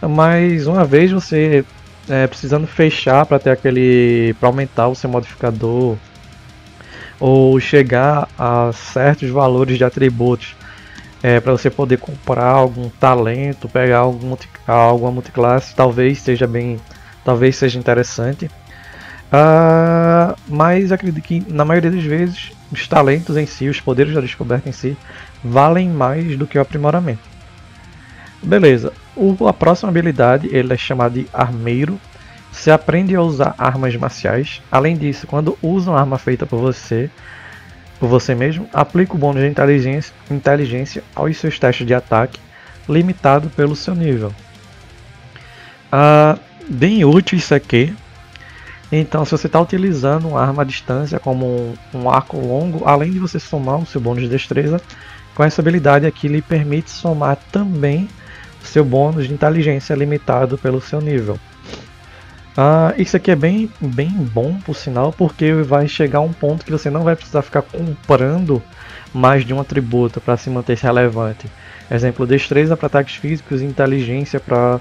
Mas 0.00 0.66
uma 0.66 0.86
vez 0.86 1.12
você 1.12 1.66
é, 2.08 2.26
precisando 2.26 2.66
fechar 2.66 3.26
para 3.26 3.38
ter 3.38 3.50
aquele. 3.50 4.34
para 4.40 4.48
aumentar 4.48 4.88
o 4.88 4.94
seu 4.94 5.10
modificador 5.10 5.98
ou 7.20 7.60
chegar 7.60 8.26
a 8.38 8.70
certos 8.72 9.28
valores 9.28 9.76
de 9.76 9.84
atributos 9.84 10.56
é, 11.22 11.40
para 11.40 11.52
você 11.52 11.68
poder 11.68 11.98
comprar 11.98 12.52
algum 12.52 12.88
talento, 12.88 13.68
pegar 13.68 13.98
algum, 13.98 14.34
alguma 14.66 15.12
multiclasse, 15.12 15.74
talvez 15.74 16.20
seja 16.22 16.46
bem, 16.46 16.80
talvez 17.22 17.54
seja 17.54 17.78
interessante. 17.78 18.48
Uh, 19.28 20.34
mas 20.48 20.90
acredito 20.90 21.22
que 21.22 21.44
na 21.52 21.64
maioria 21.64 21.90
das 21.90 22.02
vezes 22.02 22.50
os 22.72 22.88
talentos 22.88 23.36
em 23.36 23.46
si, 23.46 23.68
os 23.68 23.80
poderes 23.80 24.14
da 24.14 24.20
descoberta 24.20 24.68
em 24.68 24.72
si, 24.72 24.96
valem 25.44 25.88
mais 25.88 26.36
do 26.36 26.46
que 26.46 26.58
o 26.58 26.60
aprimoramento. 26.60 27.20
Beleza, 28.42 28.92
o, 29.16 29.46
a 29.46 29.52
próxima 29.52 29.90
habilidade 29.90 30.48
ele 30.50 30.72
é 30.72 30.76
chamada 30.76 31.14
de 31.14 31.26
Armeiro. 31.32 32.00
Você 32.52 32.70
aprende 32.70 33.14
a 33.14 33.20
usar 33.20 33.54
armas 33.58 33.94
marciais. 33.96 34.62
Além 34.70 34.96
disso, 34.96 35.26
quando 35.26 35.58
usa 35.62 35.90
uma 35.90 36.00
arma 36.00 36.18
feita 36.18 36.46
por 36.46 36.58
você, 36.58 37.10
por 38.00 38.08
você 38.08 38.34
mesmo, 38.34 38.68
aplica 38.72 39.14
o 39.14 39.18
bônus 39.18 39.42
de 39.42 39.48
inteligência, 39.48 40.14
inteligência 40.30 41.02
aos 41.14 41.36
seus 41.36 41.58
testes 41.58 41.86
de 41.86 41.94
ataque, 41.94 42.40
limitado 42.88 43.50
pelo 43.50 43.76
seu 43.76 43.94
nível. 43.94 44.32
Uh, 45.92 46.38
bem 46.68 47.04
útil 47.04 47.38
isso 47.38 47.54
aqui, 47.54 47.94
então, 48.90 49.24
se 49.24 49.32
você 49.32 49.46
está 49.46 49.60
utilizando 49.60 50.28
uma 50.28 50.40
arma 50.40 50.62
à 50.62 50.64
distância 50.64 51.18
como 51.18 51.46
um, 51.46 51.74
um, 51.94 52.10
arco 52.10 52.38
longo, 52.38 52.86
além 52.86 53.10
de 53.10 53.18
você 53.18 53.38
somar 53.38 53.78
o 53.78 53.86
seu 53.86 54.00
bônus 54.00 54.22
de 54.22 54.28
destreza, 54.28 54.80
com 55.34 55.44
essa 55.44 55.60
habilidade 55.60 56.06
aqui 56.06 56.26
lhe 56.26 56.40
permite 56.40 56.90
somar 56.90 57.36
também 57.52 58.08
o 58.62 58.66
seu 58.66 58.84
bônus 58.84 59.28
de 59.28 59.34
inteligência 59.34 59.94
limitado 59.94 60.56
pelo 60.56 60.80
seu 60.80 61.00
nível. 61.00 61.38
Ah, 62.56 62.92
isso 62.98 63.16
aqui 63.16 63.30
é 63.30 63.36
bem, 63.36 63.70
bem 63.80 64.10
bom, 64.10 64.58
por 64.64 64.74
sinal, 64.74 65.12
porque 65.12 65.52
vai 65.52 65.86
chegar 65.86 66.20
um 66.20 66.32
ponto 66.32 66.64
que 66.64 66.72
você 66.72 66.90
não 66.90 67.04
vai 67.04 67.14
precisar 67.14 67.42
ficar 67.42 67.62
comprando 67.62 68.60
mais 69.14 69.44
de 69.44 69.54
um 69.54 69.60
atributo 69.60 70.20
para 70.20 70.36
se 70.36 70.50
manter 70.50 70.76
relevante. 70.78 71.46
Exemplo, 71.90 72.26
destreza 72.26 72.76
para 72.76 72.86
ataques 72.86 73.14
físicos 73.14 73.62
inteligência 73.62 74.40
para 74.40 74.80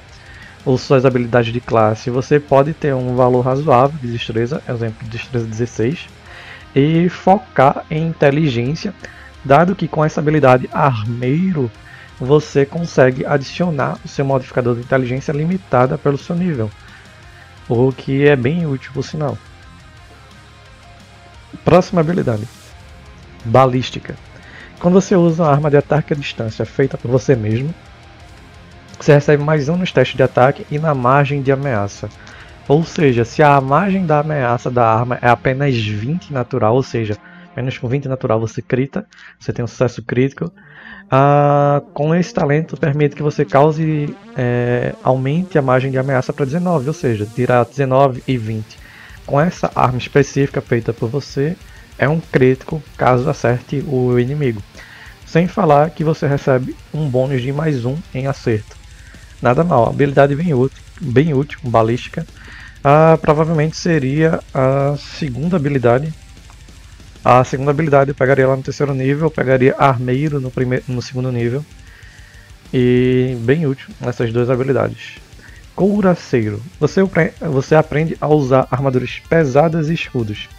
ou 0.67 0.77
suas 0.77 1.05
habilidades 1.05 1.53
de 1.53 1.61
classe, 1.61 2.09
você 2.09 2.41
pode 2.41 2.73
ter 2.73 2.93
um 2.93 3.15
valor 3.15 3.39
razoável 3.39 3.97
de 4.01 4.11
destreza, 4.11 4.61
exemplo, 4.67 5.07
destreza 5.07 5.47
16, 5.47 6.09
e 6.75 7.07
focar 7.07 7.85
em 7.89 8.07
inteligência, 8.07 8.93
dado 9.45 9.73
que 9.73 9.87
com 9.87 10.03
essa 10.03 10.19
habilidade 10.19 10.69
armeiro 10.73 11.71
você 12.19 12.65
consegue 12.65 13.25
adicionar 13.25 13.97
o 14.03 14.09
seu 14.09 14.25
modificador 14.25 14.75
de 14.75 14.81
inteligência 14.81 15.31
limitada 15.31 15.97
pelo 15.97 16.17
seu 16.17 16.35
nível, 16.35 16.69
o 17.69 17.93
que 17.93 18.27
é 18.27 18.35
bem 18.35 18.67
útil 18.67 18.91
por 18.93 19.03
sinal. 19.03 19.37
Próxima 21.63 22.01
habilidade: 22.01 22.45
Balística. 23.45 24.17
Quando 24.81 24.95
você 24.95 25.15
usa 25.15 25.43
uma 25.43 25.51
arma 25.51 25.69
de 25.69 25.77
ataque 25.77 26.11
à 26.11 26.15
distância 26.15 26.65
feita 26.65 26.97
por 26.97 27.09
você 27.09 27.37
mesmo, 27.37 27.73
você 28.99 29.13
recebe 29.13 29.43
mais 29.43 29.69
um 29.69 29.77
nos 29.77 29.91
testes 29.91 30.17
de 30.17 30.23
ataque 30.23 30.65
e 30.71 30.79
na 30.79 30.93
margem 30.93 31.41
de 31.41 31.51
ameaça. 31.51 32.09
Ou 32.67 32.83
seja, 32.83 33.23
se 33.23 33.41
a 33.41 33.59
margem 33.61 34.05
da 34.05 34.19
ameaça 34.19 34.69
da 34.69 34.85
arma 34.85 35.17
é 35.21 35.29
apenas 35.29 35.75
20 35.75 36.33
natural, 36.33 36.75
ou 36.75 36.83
seja, 36.83 37.17
menos 37.55 37.77
com 37.77 37.87
20 37.87 38.07
natural 38.07 38.39
você 38.39 38.61
crita, 38.61 39.05
você 39.39 39.53
tem 39.53 39.63
um 39.63 39.67
sucesso 39.67 40.03
crítico. 40.03 40.51
Ah, 41.09 41.81
com 41.93 42.13
esse 42.13 42.33
talento 42.33 42.75
permite 42.75 43.15
que 43.15 43.23
você 43.23 43.45
cause, 43.45 44.13
é, 44.35 44.93
aumente 45.01 45.57
a 45.57 45.61
margem 45.61 45.89
de 45.89 45.97
ameaça 45.97 46.33
para 46.33 46.45
19, 46.45 46.87
ou 46.87 46.93
seja, 46.93 47.25
tirar 47.25 47.65
19 47.65 48.21
e 48.27 48.37
20. 48.37 48.77
Com 49.25 49.39
essa 49.39 49.71
arma 49.73 49.97
específica 49.97 50.59
feita 50.59 50.91
por 50.91 51.09
você, 51.09 51.55
é 51.97 52.07
um 52.07 52.19
crítico 52.19 52.83
caso 52.97 53.29
acerte 53.29 53.83
o 53.87 54.19
inimigo. 54.19 54.61
Sem 55.25 55.47
falar 55.47 55.89
que 55.89 56.03
você 56.03 56.27
recebe 56.27 56.75
um 56.93 57.09
bônus 57.09 57.41
de 57.41 57.51
mais 57.51 57.85
um 57.85 57.97
em 58.13 58.27
acerto. 58.27 58.76
Nada 59.41 59.63
mal, 59.63 59.89
habilidade 59.89 60.35
bem 60.35 60.53
útil, 60.53 60.81
bem 60.99 61.33
útil, 61.33 61.59
balística. 61.63 62.25
Ah, 62.83 63.17
provavelmente 63.21 63.77
seria 63.77 64.39
a 64.53 64.95
segunda 64.97 65.57
habilidade. 65.57 66.13
A 67.23 67.43
segunda 67.43 67.71
habilidade 67.71 68.11
eu 68.11 68.15
pegaria 68.15 68.47
lá 68.47 68.55
no 68.55 68.63
terceiro 68.63 68.93
nível, 68.93 69.29
pegaria 69.29 69.75
armeiro 69.77 70.39
no, 70.39 70.49
primeiro, 70.49 70.85
no 70.87 71.01
segundo 71.01 71.31
nível. 71.31 71.63
E 72.73 73.37
bem 73.41 73.65
útil 73.65 73.89
essas 74.01 74.31
duas 74.31 74.49
habilidades. 74.49 75.17
Couraceiro. 75.75 76.61
Você, 76.79 77.01
você 77.51 77.75
aprende 77.75 78.17
a 78.19 78.27
usar 78.27 78.67
armaduras 78.71 79.21
pesadas 79.29 79.89
e 79.89 79.93
escudos. 79.93 80.49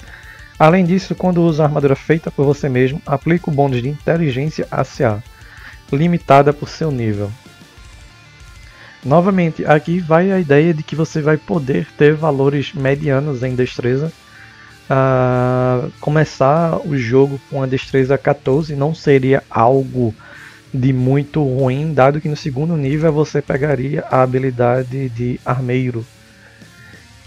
Além 0.59 0.85
disso, 0.85 1.15
quando 1.15 1.43
usa 1.43 1.65
armadura 1.65 1.97
feita 1.97 2.31
por 2.31 2.45
você 2.45 2.69
mesmo, 2.69 3.03
aplica 3.07 3.51
o 3.51 3.55
bônus 3.55 3.83
de 3.83 3.89
inteligência 3.89 4.67
ACA, 4.71 5.23
limitada 5.93 6.53
por 6.53 6.69
seu 6.69 6.91
nível. 6.91 7.31
Novamente, 9.05 9.65
aqui 9.65 10.01
vai 10.01 10.33
a 10.33 10.41
ideia 10.41 10.75
de 10.75 10.83
que 10.83 10.97
você 10.97 11.23
vai 11.23 11.37
poder 11.37 11.87
ter 11.97 12.15
valores 12.15 12.73
medianos 12.75 13.43
em 13.43 13.55
destreza. 13.55 14.13
Uh, 14.91 15.93
começar 16.01 16.81
o 16.85 16.97
jogo 16.97 17.39
com 17.51 17.63
a 17.63 17.67
destreza 17.67 18.17
14 18.17 18.75
não 18.75 18.95
seria 18.95 19.43
algo 19.51 20.15
de 20.73 20.93
muito 20.93 21.43
ruim, 21.43 21.93
dado 21.93 22.21
que 22.21 22.29
no 22.29 22.37
segundo 22.37 22.77
nível 22.77 23.13
você 23.13 23.41
pegaria 23.41 24.05
a 24.11 24.23
habilidade 24.23 25.09
de 25.11 25.39
armeiro, 25.45 26.05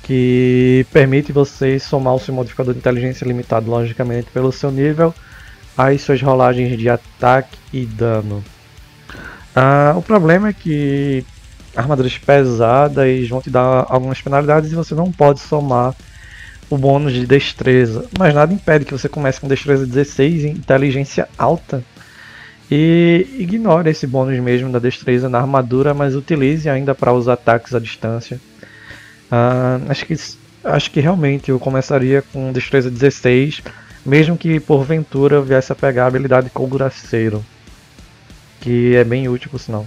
que 0.03 0.85
permite 0.91 1.31
você 1.31 1.79
somar 1.79 2.15
o 2.15 2.19
seu 2.19 2.33
modificador 2.33 2.73
de 2.73 2.79
inteligência 2.79 3.25
limitado, 3.25 3.69
logicamente, 3.69 4.29
pelo 4.31 4.51
seu 4.51 4.71
nível, 4.71 5.13
as 5.77 6.01
suas 6.01 6.21
rolagens 6.21 6.77
de 6.77 6.89
ataque 6.89 7.57
e 7.71 7.85
dano. 7.85 8.43
Uh, 9.55 9.97
o 9.97 10.01
problema 10.01 10.49
é 10.49 10.53
que 10.53 11.25
armaduras 11.75 12.17
pesadas 12.17 13.27
vão 13.27 13.41
te 13.41 13.49
dar 13.49 13.85
algumas 13.89 14.21
penalidades 14.21 14.71
e 14.71 14.75
você 14.75 14.93
não 14.93 15.11
pode 15.11 15.39
somar 15.39 15.95
o 16.69 16.77
bônus 16.77 17.13
de 17.13 17.25
destreza. 17.25 18.05
Mas 18.17 18.33
nada 18.33 18.53
impede 18.53 18.85
que 18.85 18.93
você 18.93 19.09
comece 19.09 19.39
com 19.39 19.47
destreza 19.47 19.85
16 19.85 20.43
e 20.43 20.47
inteligência 20.47 21.27
alta. 21.37 21.83
E 22.69 23.27
ignore 23.37 23.89
esse 23.89 24.07
bônus 24.07 24.39
mesmo 24.39 24.71
da 24.71 24.79
destreza 24.79 25.27
na 25.27 25.39
armadura, 25.39 25.93
mas 25.93 26.15
utilize 26.15 26.69
ainda 26.69 26.95
para 26.95 27.13
os 27.13 27.27
ataques 27.27 27.75
à 27.75 27.79
distância. 27.79 28.39
Uh, 29.29 29.89
acho, 29.89 30.05
que, 30.05 30.15
acho 30.63 30.91
que 30.91 30.99
realmente 31.01 31.51
eu 31.51 31.59
começaria 31.59 32.21
com 32.21 32.53
destreza 32.53 32.89
16, 32.89 33.61
mesmo 34.05 34.37
que 34.37 34.59
porventura 34.59 35.41
viesse 35.41 35.71
a 35.71 35.75
pegar 35.75 36.05
a 36.05 36.07
habilidade 36.07 36.49
Colguraceiro, 36.49 37.43
que 38.61 38.95
é 38.95 39.03
bem 39.03 39.27
útil 39.27 39.49
por 39.51 39.59
sinal. 39.59 39.85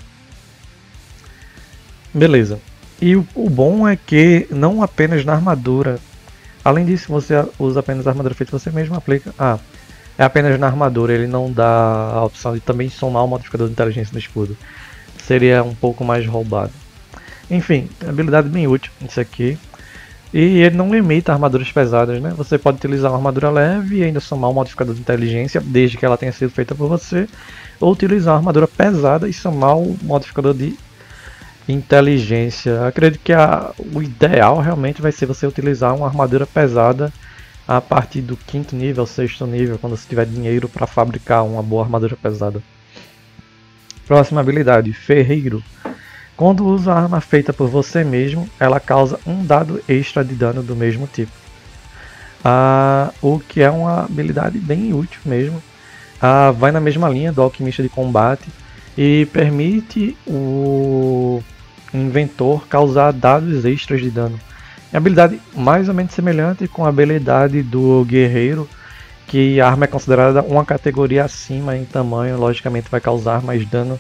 Beleza. 2.15 2.61
E 3.03 3.17
o, 3.17 3.27
o, 3.35 3.51
bom 3.51 3.89
é 3.89 3.97
que 3.97 4.47
não 4.51 4.83
apenas 4.83 5.25
na 5.25 5.33
armadura. 5.33 5.99
Além 6.65 6.85
disso, 6.85 7.07
você 7.09 7.35
usa 7.59 7.81
apenas 7.81 8.07
a 8.07 8.11
armadura 8.11 8.35
feita 8.35 8.57
você 8.57 8.71
mesmo, 8.71 8.95
aplica. 8.95 9.35
Ah, 9.39 9.59
é 10.17 10.23
apenas 10.23 10.59
na 10.59 10.67
armadura, 10.69 11.13
ele 11.13 11.27
não 11.27 11.51
dá 11.53 12.13
a 12.15 12.25
opção 12.25 12.55
de 12.55 12.61
também 12.61 12.89
somar 12.89 13.25
o 13.25 13.29
modificador 13.29 13.67
de 13.67 13.73
inteligência 13.73 14.13
no 14.13 14.19
escudo. 14.19 14.57
Seria 15.19 15.65
um 15.65 15.75
pouco 15.75 16.05
mais 16.05 16.25
roubado. 16.25 16.71
Enfim, 17.51 17.89
habilidade 18.07 18.49
bem 18.49 18.69
útil 18.69 18.93
isso 19.07 19.21
aqui. 19.21 19.59
E 20.33 20.61
ele 20.63 20.77
não 20.77 20.93
limita 20.93 21.33
armaduras 21.33 21.71
pesadas, 21.71 22.21
né? 22.21 22.33
Você 22.37 22.59
pode 22.59 22.79
utilizar 22.79 23.11
uma 23.11 23.19
armadura 23.19 23.51
leve 23.51 23.99
e 23.99 24.05
ainda 24.05 24.21
somar 24.21 24.51
um 24.51 24.55
modificador 24.55 24.95
de 24.95 25.01
inteligência, 25.01 25.61
desde 25.61 25.97
que 25.97 26.05
ela 26.05 26.17
tenha 26.17 26.33
sido 26.33 26.51
feita 26.51 26.75
por 26.75 26.89
você, 26.89 27.29
ou 27.81 27.93
utilizar 27.93 28.35
uma 28.35 28.41
armadura 28.41 28.67
pesada 28.67 29.29
e 29.29 29.33
somar 29.33 29.77
o 29.77 29.97
modificador 30.03 30.55
de 30.55 30.77
inteligência. 31.69 32.87
Acredito 32.87 33.23
que 33.23 33.33
a, 33.33 33.73
o 33.93 34.03
ideal 34.03 34.59
realmente 34.61 35.01
vai 35.01 35.13
ser 35.13 35.27
você 35.27 35.47
utilizar 35.47 35.95
uma 35.95 36.07
armadura 36.07 36.47
pesada 36.47 37.13
a 37.67 37.81
partir 37.81 38.21
do 38.21 38.37
quinto 38.37 38.77
nível, 38.77 39.07
sexto 39.07 39.47
nível, 39.47 39.79
quando 39.79 39.97
você 39.97 40.07
tiver 40.09 40.27
dinheiro 40.27 40.69
para 40.69 40.87
fabricar 40.87 41.45
uma 41.45 41.63
boa 41.63 41.85
armadura 41.85 42.17
pesada. 42.17 42.63
Próxima 44.07 44.41
habilidade, 44.41 44.93
Ferreiro. 44.93 45.63
Quando 46.37 46.67
usa 46.67 46.93
a 46.93 47.01
arma 47.01 47.21
feita 47.21 47.53
por 47.53 47.69
você 47.69 48.05
mesmo, 48.05 48.49
ela 48.59 48.81
causa 48.81 49.19
um 49.27 49.45
dado 49.45 49.83
extra 49.89 50.25
de 50.25 50.35
dano 50.35 50.63
do 50.63 50.77
mesmo 50.77 51.07
tipo. 51.07 51.33
Ah, 52.45 53.13
o 53.23 53.39
que 53.39 53.63
é 53.63 53.71
uma 53.71 54.05
habilidade 54.05 54.59
bem 54.59 54.93
útil 54.93 55.21
mesmo. 55.25 55.63
Ah, 56.21 56.51
vai 56.51 56.71
na 56.71 56.81
mesma 56.81 57.09
linha 57.09 57.33
do 57.33 57.41
alquimista 57.41 57.83
de 57.83 57.89
combate 57.89 58.49
e 58.99 59.27
permite 59.33 60.17
o 60.27 61.43
inventor 61.95 62.67
causar 62.69 63.13
dados 63.13 63.65
extras 63.65 64.01
de 64.01 64.11
dano. 64.11 64.39
É 64.93 64.97
habilidade 64.97 65.41
mais 65.55 65.89
ou 65.89 65.95
menos 65.95 66.13
semelhante 66.13 66.69
com 66.69 66.85
a 66.85 66.89
habilidade 66.89 67.63
do 67.63 68.05
guerreiro, 68.05 68.69
que 69.27 69.61
a 69.61 69.69
arma 69.69 69.85
é 69.85 69.89
considerada 69.89 70.43
uma 70.43 70.65
categoria 70.65 71.25
acima 71.25 71.77
em 71.77 71.85
tamanho, 71.85 72.39
logicamente 72.39 72.91
vai 72.91 73.01
causar 73.01 73.43
mais 73.43 73.67
dano. 73.67 73.99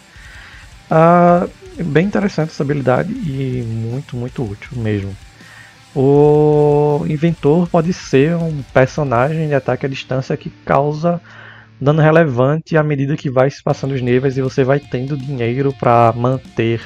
Ah, 0.90 1.46
bem 1.78 2.06
interessante 2.06 2.50
essa 2.50 2.62
habilidade 2.62 3.12
e 3.12 3.64
muito, 3.66 4.16
muito 4.16 4.44
útil 4.44 4.70
mesmo. 4.76 5.14
O 5.96 7.04
inventor 7.08 7.68
pode 7.68 7.92
ser 7.92 8.36
um 8.36 8.62
personagem 8.72 9.48
de 9.48 9.54
ataque 9.54 9.86
à 9.86 9.88
distância 9.88 10.36
que 10.36 10.50
causa 10.50 11.20
dano 11.80 12.00
relevante 12.00 12.76
à 12.76 12.82
medida 12.82 13.16
que 13.16 13.30
vai 13.30 13.50
se 13.50 13.62
passando 13.62 13.94
os 13.94 14.00
níveis 14.00 14.36
e 14.36 14.42
você 14.42 14.64
vai 14.64 14.80
tendo 14.80 15.16
dinheiro 15.16 15.72
para 15.72 16.12
manter 16.16 16.80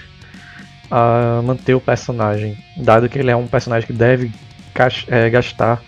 uh, 0.91 1.43
manter 1.43 1.75
o 1.75 1.81
personagem, 1.81 2.57
dado 2.77 3.09
que 3.09 3.19
ele 3.19 3.31
é 3.31 3.37
um 3.37 3.47
personagem 3.47 3.87
que 3.87 3.93
deve 3.93 4.33
é, 5.09 5.29
gastar 5.31 5.83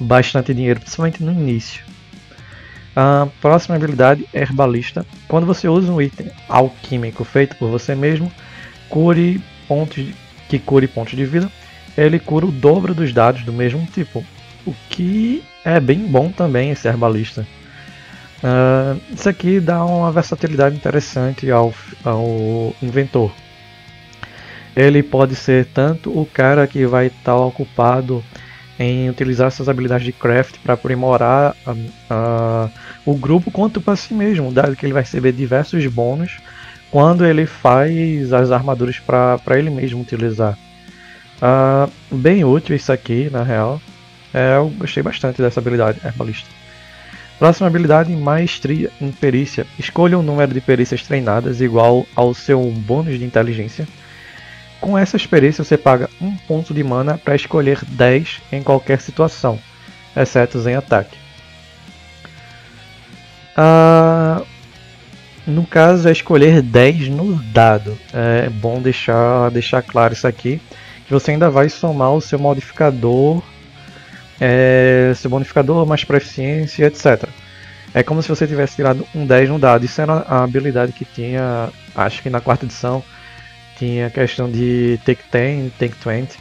bastante 0.00 0.54
dinheiro, 0.54 0.80
principalmente 0.80 1.22
no 1.22 1.32
início. 1.32 1.84
A 2.94 3.26
próxima 3.40 3.76
habilidade 3.76 4.28
é 4.32 4.42
Herbalista. 4.42 5.06
Quando 5.26 5.46
você 5.46 5.68
usa 5.68 5.90
um 5.90 6.00
item 6.00 6.30
alquímico 6.48 7.24
feito 7.24 7.56
por 7.56 7.70
você 7.70 7.94
mesmo, 7.94 8.30
cure 8.88 9.42
pontos 9.66 10.06
que 10.48 10.58
cure 10.58 10.86
pontos 10.86 11.16
de 11.16 11.24
vida, 11.24 11.50
ele 11.96 12.18
cura 12.18 12.44
o 12.44 12.52
dobro 12.52 12.94
dos 12.94 13.12
dados 13.12 13.42
do 13.44 13.52
mesmo 13.52 13.86
tipo. 13.86 14.24
O 14.66 14.74
que 14.90 15.42
é 15.64 15.80
bem 15.80 16.00
bom 16.00 16.30
também 16.30 16.70
esse 16.70 16.86
herbalista. 16.86 17.46
Uh, 18.42 19.00
isso 19.14 19.28
aqui 19.28 19.60
dá 19.60 19.84
uma 19.84 20.10
versatilidade 20.12 20.76
interessante 20.76 21.50
ao, 21.50 21.72
ao 22.04 22.74
inventor. 22.82 23.32
Ele 24.74 25.02
pode 25.02 25.34
ser 25.34 25.66
tanto 25.66 26.10
o 26.10 26.24
cara 26.26 26.66
que 26.66 26.86
vai 26.86 27.06
estar 27.06 27.36
ocupado 27.36 28.24
em 28.78 29.08
utilizar 29.10 29.50
suas 29.50 29.68
habilidades 29.68 30.04
de 30.04 30.12
craft 30.12 30.56
para 30.62 30.74
aprimorar 30.74 31.54
uh, 31.66 32.70
o 33.04 33.14
grupo, 33.14 33.50
quanto 33.50 33.80
para 33.80 33.96
si 33.96 34.14
mesmo, 34.14 34.50
dado 34.50 34.74
que 34.74 34.86
ele 34.86 34.94
vai 34.94 35.02
receber 35.02 35.32
diversos 35.32 35.86
bônus 35.86 36.38
quando 36.90 37.24
ele 37.24 37.46
faz 37.46 38.32
as 38.32 38.50
armaduras 38.50 38.98
para 38.98 39.58
ele 39.58 39.70
mesmo 39.70 40.00
utilizar. 40.00 40.58
Uh, 41.38 41.90
bem 42.14 42.44
útil 42.44 42.76
isso 42.76 42.92
aqui, 42.92 43.28
na 43.30 43.42
real. 43.42 43.80
É, 44.32 44.56
eu 44.56 44.68
gostei 44.70 45.02
bastante 45.02 45.42
dessa 45.42 45.60
habilidade, 45.60 45.98
herbalista. 46.04 46.48
Próxima 47.38 47.66
habilidade, 47.66 48.12
Maestria 48.12 48.90
em 49.00 49.10
Perícia. 49.10 49.66
Escolha 49.78 50.18
um 50.18 50.22
número 50.22 50.54
de 50.54 50.60
perícias 50.60 51.02
treinadas 51.02 51.60
igual 51.60 52.06
ao 52.14 52.32
seu 52.32 52.62
bônus 52.70 53.18
de 53.18 53.24
inteligência. 53.24 53.86
Com 54.82 54.98
essa 54.98 55.16
perícias 55.16 55.68
você 55.68 55.78
paga 55.78 56.10
um 56.20 56.36
ponto 56.36 56.74
de 56.74 56.82
mana 56.82 57.16
para 57.16 57.36
escolher 57.36 57.78
10 57.86 58.42
em 58.50 58.64
qualquer 58.64 59.00
situação, 59.00 59.56
exceto 60.14 60.58
em 60.68 60.74
ataque. 60.74 61.16
Uh, 63.56 64.44
no 65.46 65.64
caso 65.64 66.08
é 66.08 66.12
escolher 66.12 66.60
10 66.60 67.10
no 67.10 67.32
dado. 67.52 67.96
É 68.12 68.50
bom 68.50 68.82
deixar, 68.82 69.52
deixar 69.52 69.82
claro 69.82 70.14
isso 70.14 70.26
aqui. 70.26 70.60
Que 71.06 71.12
você 71.12 71.30
ainda 71.30 71.48
vai 71.48 71.68
somar 71.68 72.12
o 72.12 72.20
seu 72.20 72.40
modificador, 72.40 73.40
é, 74.40 75.12
seu 75.14 75.30
modificador, 75.30 75.86
mais 75.86 76.02
proficiência, 76.02 76.86
etc. 76.86 77.28
É 77.94 78.02
como 78.02 78.20
se 78.20 78.28
você 78.28 78.48
tivesse 78.48 78.74
tirado 78.74 79.06
um 79.14 79.24
10 79.24 79.50
no 79.50 79.60
dado. 79.60 79.84
Isso 79.84 80.00
era 80.00 80.24
a 80.28 80.42
habilidade 80.42 80.92
que 80.92 81.04
tinha, 81.04 81.68
acho 81.94 82.20
que 82.20 82.28
na 82.28 82.40
quarta 82.40 82.64
edição, 82.64 83.04
tinha 83.82 84.06
a 84.06 84.10
questão 84.10 84.48
de 84.48 85.00
Take 85.04 85.22
10, 85.32 85.72
Take 85.72 85.96
20, 86.08 86.38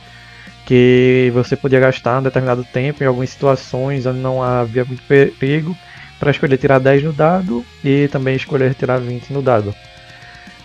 que 0.63 1.31
você 1.33 1.55
podia 1.55 1.79
gastar 1.79 2.19
um 2.19 2.23
determinado 2.23 2.63
tempo 2.63 3.03
em 3.03 3.07
algumas 3.07 3.31
situações 3.31 4.05
onde 4.05 4.19
não 4.19 4.43
havia 4.43 4.85
muito 4.85 5.01
perigo 5.39 5.75
para 6.19 6.29
escolher 6.29 6.57
tirar 6.57 6.79
10 6.79 7.03
no 7.03 7.11
dado 7.11 7.65
e 7.83 8.07
também 8.09 8.35
escolher 8.35 8.75
tirar 8.75 8.99
20 8.99 9.33
no 9.33 9.41
dado. 9.41 9.73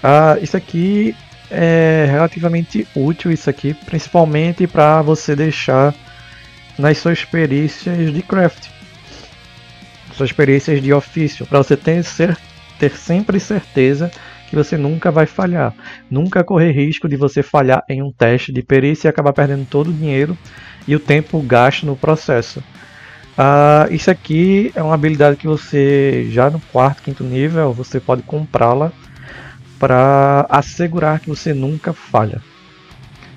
Ah, 0.02 0.36
isso 0.42 0.54
aqui 0.54 1.16
é 1.50 2.06
relativamente 2.10 2.86
útil, 2.94 3.32
isso 3.32 3.48
aqui, 3.48 3.72
principalmente 3.72 4.66
para 4.66 5.00
você 5.00 5.34
deixar 5.34 5.94
nas 6.78 6.98
suas 6.98 7.24
perícias 7.24 8.12
de 8.12 8.20
craft, 8.20 8.68
suas 10.14 10.30
perícias 10.30 10.82
de 10.82 10.92
ofício, 10.92 11.46
para 11.46 11.56
você 11.56 11.74
ter, 11.74 12.04
ter 12.78 12.90
sempre 12.90 13.40
certeza 13.40 14.10
que 14.48 14.56
você 14.56 14.76
nunca 14.76 15.10
vai 15.10 15.26
falhar, 15.26 15.74
nunca 16.10 16.44
correr 16.44 16.72
risco 16.72 17.08
de 17.08 17.16
você 17.16 17.42
falhar 17.42 17.82
em 17.88 18.02
um 18.02 18.12
teste 18.12 18.52
de 18.52 18.62
perícia 18.62 19.08
e 19.08 19.10
acabar 19.10 19.32
perdendo 19.32 19.66
todo 19.66 19.88
o 19.88 19.92
dinheiro 19.92 20.36
e 20.86 20.94
o 20.94 21.00
tempo 21.00 21.40
gasto 21.42 21.84
no 21.84 21.96
processo. 21.96 22.60
Uh, 23.38 23.92
isso 23.92 24.10
aqui 24.10 24.72
é 24.74 24.82
uma 24.82 24.94
habilidade 24.94 25.36
que 25.36 25.46
você 25.46 26.28
já 26.30 26.48
no 26.48 26.60
quarto, 26.72 27.02
quinto 27.02 27.22
nível, 27.22 27.72
você 27.72 28.00
pode 28.00 28.22
comprá-la 28.22 28.92
para 29.78 30.46
assegurar 30.48 31.20
que 31.20 31.28
você 31.28 31.52
nunca 31.52 31.92
falha. 31.92 32.40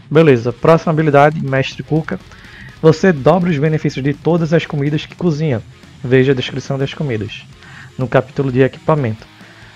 Beleza, 0.09 0.53
próxima 0.53 0.93
habilidade, 0.93 1.43
Mestre 1.43 1.83
Cuca. 1.83 2.19
Você 2.81 3.11
dobra 3.11 3.49
os 3.49 3.57
benefícios 3.57 4.03
de 4.03 4.13
todas 4.13 4.53
as 4.53 4.65
comidas 4.65 5.05
que 5.05 5.15
cozinha. 5.15 5.61
Veja 6.01 6.31
a 6.31 6.35
descrição 6.35 6.77
das 6.77 6.93
comidas 6.93 7.43
no 7.97 8.07
capítulo 8.07 8.51
de 8.51 8.61
equipamento. 8.61 9.27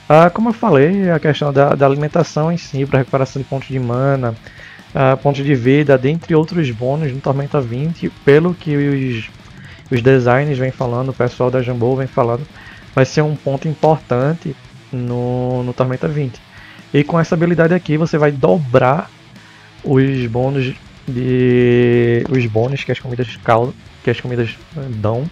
Ah, 0.08 0.30
como 0.30 0.50
eu 0.50 0.54
falei, 0.54 1.10
a 1.10 1.20
questão 1.20 1.52
da, 1.54 1.76
da 1.76 1.86
alimentação 1.86 2.52
em 2.52 2.58
si, 2.58 2.86
para 2.86 3.00
recuperação 3.00 3.42
de 3.42 3.48
pontos 3.48 3.68
de 3.68 3.80
mana, 3.80 4.36
ah, 4.94 5.18
pontos 5.18 5.44
de 5.44 5.56
vida, 5.56 5.98
dentre 5.98 6.36
outros 6.36 6.70
bônus 6.72 7.12
no 7.12 7.22
Tormenta 7.22 7.60
20, 7.62 8.10
pelo 8.26 8.54
que 8.54 8.76
os 8.76 9.30
os 9.94 10.02
designers 10.02 10.58
vêm 10.58 10.72
falando, 10.72 11.10
o 11.10 11.13
pessoal 11.13 11.52
da 11.52 11.62
Jumbo 11.62 11.96
vem 11.96 12.08
falando, 12.08 12.46
vai 12.96 13.06
ser 13.06 13.22
um 13.22 13.36
ponto 13.36 13.68
importante 13.68 14.56
no, 14.92 15.63
no 15.63 15.74
Tormenta 15.74 16.08
20. 16.08 16.39
E 16.94 17.04
com 17.04 17.20
essa 17.20 17.36
habilidade 17.36 17.74
aqui 17.74 17.96
você 17.96 18.18
vai 18.18 18.32
dobrar 18.32 19.10
os 19.84 20.26
bônus 20.28 20.74
de 21.08 22.24
os 22.30 22.46
bônus 22.46 22.84
que 22.84 22.92
as 22.92 23.00
comidas 23.00 23.28
que 24.04 24.10
as 24.10 24.20
comidas 24.20 24.58
dão. 24.96 25.26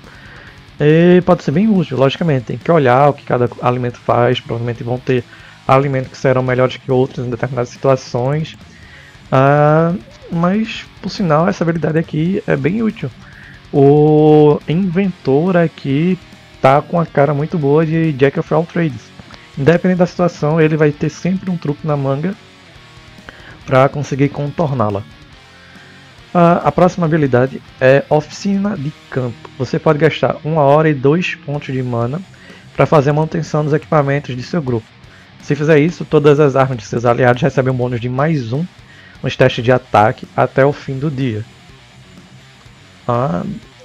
E 0.84 1.22
pode 1.22 1.44
ser 1.44 1.52
bem 1.52 1.70
útil, 1.70 1.96
logicamente. 1.96 2.48
Tem 2.48 2.58
que 2.58 2.72
olhar 2.72 3.10
o 3.10 3.14
que 3.14 3.24
cada 3.24 3.48
alimento 3.62 4.00
faz. 4.00 4.40
Provavelmente 4.40 4.84
vão 4.84 4.98
ter 4.98 5.24
alimentos 5.68 6.10
que 6.10 6.18
serão 6.18 6.42
melhores 6.42 6.78
que 6.78 6.92
outros 6.92 7.24
em 7.24 7.30
determinadas 7.30 7.70
situações. 7.70 8.58
Ah, 9.32 9.94
mas, 10.32 10.84
por 11.00 11.10
sinal, 11.10 11.48
essa 11.48 11.64
habilidade 11.64 12.00
aqui 12.00 12.44
é 12.48 12.56
bem 12.56 12.82
útil. 12.82 13.12
O 13.72 14.60
inventor 14.68 15.56
aqui 15.56 16.18
tá 16.60 16.82
com 16.82 17.00
a 17.00 17.06
cara 17.06 17.32
muito 17.32 17.60
boa 17.60 17.86
de 17.86 18.12
Jack 18.14 18.40
of 18.40 18.52
all 18.52 18.66
trades. 18.66 19.12
Independente 19.56 20.00
da 20.00 20.08
situação, 20.08 20.60
ele 20.60 20.76
vai 20.76 20.92
ter 20.92 21.10
sempre 21.10 21.52
um 21.52 21.58
truque 21.58 21.86
na 21.86 21.96
manga 21.96 22.34
para 23.68 23.88
conseguir 23.88 24.30
contorná-la. 24.30 25.04
A, 26.34 26.72
próxima 26.72 27.06
habilidade 27.06 27.62
é 27.80 28.06
Oficina 28.10 28.78
de 28.78 28.92
Campo. 29.10 29.50
Você 29.58 29.78
pode 29.78 30.00
gastar 30.00 30.38
uma 30.46 30.62
hora 30.62 30.90
e 30.90 30.94
dois 30.94 31.36
pontos 31.36 31.74
de 31.74 31.84
mana 31.84 32.22
para 32.74 32.86
fazer 32.86 33.10
a 33.10 33.14
manutenção 33.14 33.66
dos 33.66 33.74
equipamentos 33.74 34.34
de 34.34 34.42
seu 34.42 34.62
grupo. 34.62 34.88
Se 35.42 35.56
fizer 35.56 35.80
isso, 35.80 36.06
todas 36.06 36.40
as 36.40 36.56
armas 36.56 36.78
de 36.78 36.86
seus 36.86 37.04
aliados 37.04 37.42
recebem 37.42 37.74
um 37.74 37.76
bônus 37.76 38.00
de 38.00 38.08
mais 38.08 38.54
um 38.54 38.66
nos 39.22 39.36
testes 39.36 39.64
de 39.64 39.74
ataque 39.74 40.26
até 40.36 40.66
o 40.66 40.72
fim 40.72 40.98
do 40.98 41.12
dia. 41.12 41.44
Ah, 43.06 43.44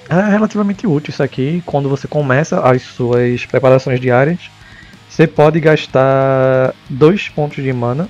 É 0.08 0.30
relativamente 0.30 0.86
útil 0.86 1.10
isso 1.10 1.22
aqui. 1.24 1.62
Quando 1.66 1.88
você 1.88 2.06
começa 2.06 2.60
as 2.60 2.82
suas 2.82 3.44
preparações 3.44 4.00
diárias, 4.00 4.38
você 5.08 5.26
pode 5.26 5.58
gastar 5.58 6.72
dois 6.88 7.28
pontos 7.28 7.64
de 7.64 7.72
mana, 7.72 8.08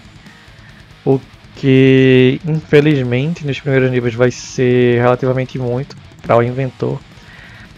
o 1.07 1.19
que 1.57 2.41
infelizmente 2.47 3.47
nos 3.47 3.59
primeiros 3.59 3.91
níveis 3.91 4.15
vai 4.15 4.31
ser 4.31 5.01
relativamente 5.01 5.59
muito 5.59 5.97
para 6.23 6.37
o 6.37 6.43
inventor, 6.43 7.01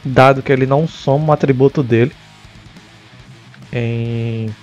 dado 0.05 0.43
que 0.43 0.53
ele 0.53 0.67
não 0.67 0.87
soma 0.87 1.27
um 1.27 1.33
atributo 1.33 1.83
dele 1.83 2.13
em 3.73 4.55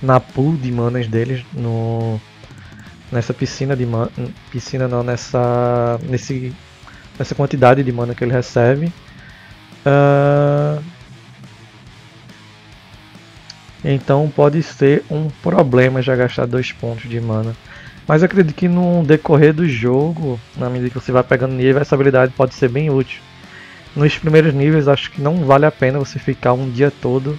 na 0.00 0.20
pool 0.20 0.56
de 0.56 0.70
manas 0.70 1.08
deles 1.08 1.44
no 1.52 2.20
nessa 3.10 3.32
piscina 3.32 3.74
de 3.74 3.86
mana, 3.86 4.10
piscina 4.50 4.86
não 4.86 5.02
nessa 5.02 5.98
nesse 6.02 6.54
nessa 7.18 7.34
quantidade 7.34 7.82
de 7.82 7.92
mana 7.92 8.14
que 8.14 8.22
ele 8.22 8.32
recebe. 8.32 8.92
Uh, 9.86 10.67
então 13.90 14.30
pode 14.34 14.62
ser 14.62 15.02
um 15.10 15.28
problema 15.42 16.02
já 16.02 16.14
gastar 16.14 16.46
dois 16.46 16.70
pontos 16.70 17.08
de 17.08 17.18
mana. 17.18 17.56
Mas 18.06 18.20
eu 18.20 18.26
acredito 18.26 18.54
que 18.54 18.68
no 18.68 19.02
decorrer 19.02 19.54
do 19.54 19.66
jogo, 19.66 20.38
na 20.58 20.68
medida 20.68 20.90
que 20.90 21.00
você 21.00 21.10
vai 21.10 21.22
pegando 21.22 21.54
nível, 21.54 21.80
essa 21.80 21.94
habilidade 21.94 22.34
pode 22.36 22.54
ser 22.54 22.68
bem 22.68 22.90
útil. 22.90 23.18
Nos 23.96 24.18
primeiros 24.18 24.52
níveis 24.52 24.88
acho 24.88 25.10
que 25.10 25.22
não 25.22 25.36
vale 25.46 25.64
a 25.64 25.70
pena 25.70 25.98
você 25.98 26.18
ficar 26.18 26.52
um 26.52 26.70
dia 26.70 26.90
todo 26.90 27.38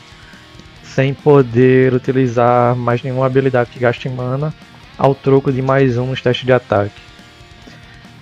sem 0.83 1.13
poder 1.13 1.93
utilizar 1.93 2.75
mais 2.75 3.03
nenhuma 3.03 3.27
habilidade 3.27 3.69
que 3.69 3.79
gaste 3.79 4.09
mana 4.09 4.51
ao 4.97 5.13
troco 5.13 5.51
de 5.51 5.61
mais 5.61 5.99
um 5.99 6.07
nos 6.07 6.19
testes 6.19 6.47
de 6.47 6.51
ataque. 6.51 6.99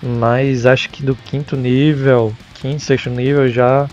Mas 0.03 0.65
acho 0.65 0.89
que 0.89 1.01
do 1.01 1.15
quinto 1.15 1.55
nível, 1.55 2.35
quinto, 2.55 2.83
sexto 2.83 3.09
nível 3.09 3.47
já 3.47 3.87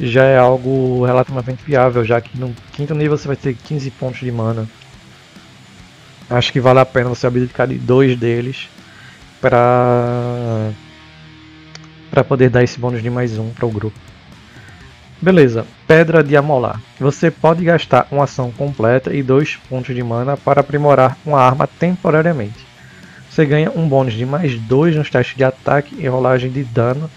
já 0.00 0.24
é 0.24 0.38
algo 0.38 1.04
relativamente 1.04 1.64
viável, 1.64 2.04
já 2.04 2.20
que 2.20 2.38
no 2.38 2.54
quinto 2.72 2.94
nível 2.94 3.16
você 3.16 3.26
vai 3.26 3.36
ter 3.36 3.54
15 3.54 3.90
pontos 3.92 4.20
de 4.20 4.32
mana. 4.32 4.68
Acho 6.28 6.52
que 6.52 6.60
vale 6.60 6.80
a 6.80 6.86
pena 6.86 7.10
você 7.10 7.26
abdicar 7.26 7.68
de 7.68 7.78
dois 7.78 8.18
deles 8.18 8.68
para 9.40 10.70
para 12.10 12.22
poder 12.22 12.50
dar 12.50 12.62
esse 12.62 12.78
bônus 12.78 13.02
de 13.02 13.08
mais 13.08 13.38
um 13.38 13.50
para 13.50 13.64
o 13.64 13.70
grupo. 13.70 13.98
Beleza, 15.20 15.64
Pedra 15.86 16.22
de 16.22 16.36
Amolar. 16.36 16.80
Você 16.98 17.30
pode 17.30 17.64
gastar 17.64 18.06
uma 18.10 18.24
ação 18.24 18.50
completa 18.50 19.14
e 19.14 19.22
dois 19.22 19.56
pontos 19.68 19.94
de 19.94 20.02
mana 20.02 20.36
para 20.36 20.60
aprimorar 20.60 21.16
uma 21.24 21.40
arma 21.40 21.66
temporariamente. 21.66 22.66
Você 23.30 23.46
ganha 23.46 23.70
um 23.74 23.88
bônus 23.88 24.12
de 24.12 24.26
mais 24.26 24.58
dois 24.58 24.94
nos 24.94 25.08
testes 25.08 25.36
de 25.36 25.44
ataque 25.44 25.96
e 25.98 26.06
rolagem 26.06 26.50
de 26.50 26.62
dano 26.64 27.08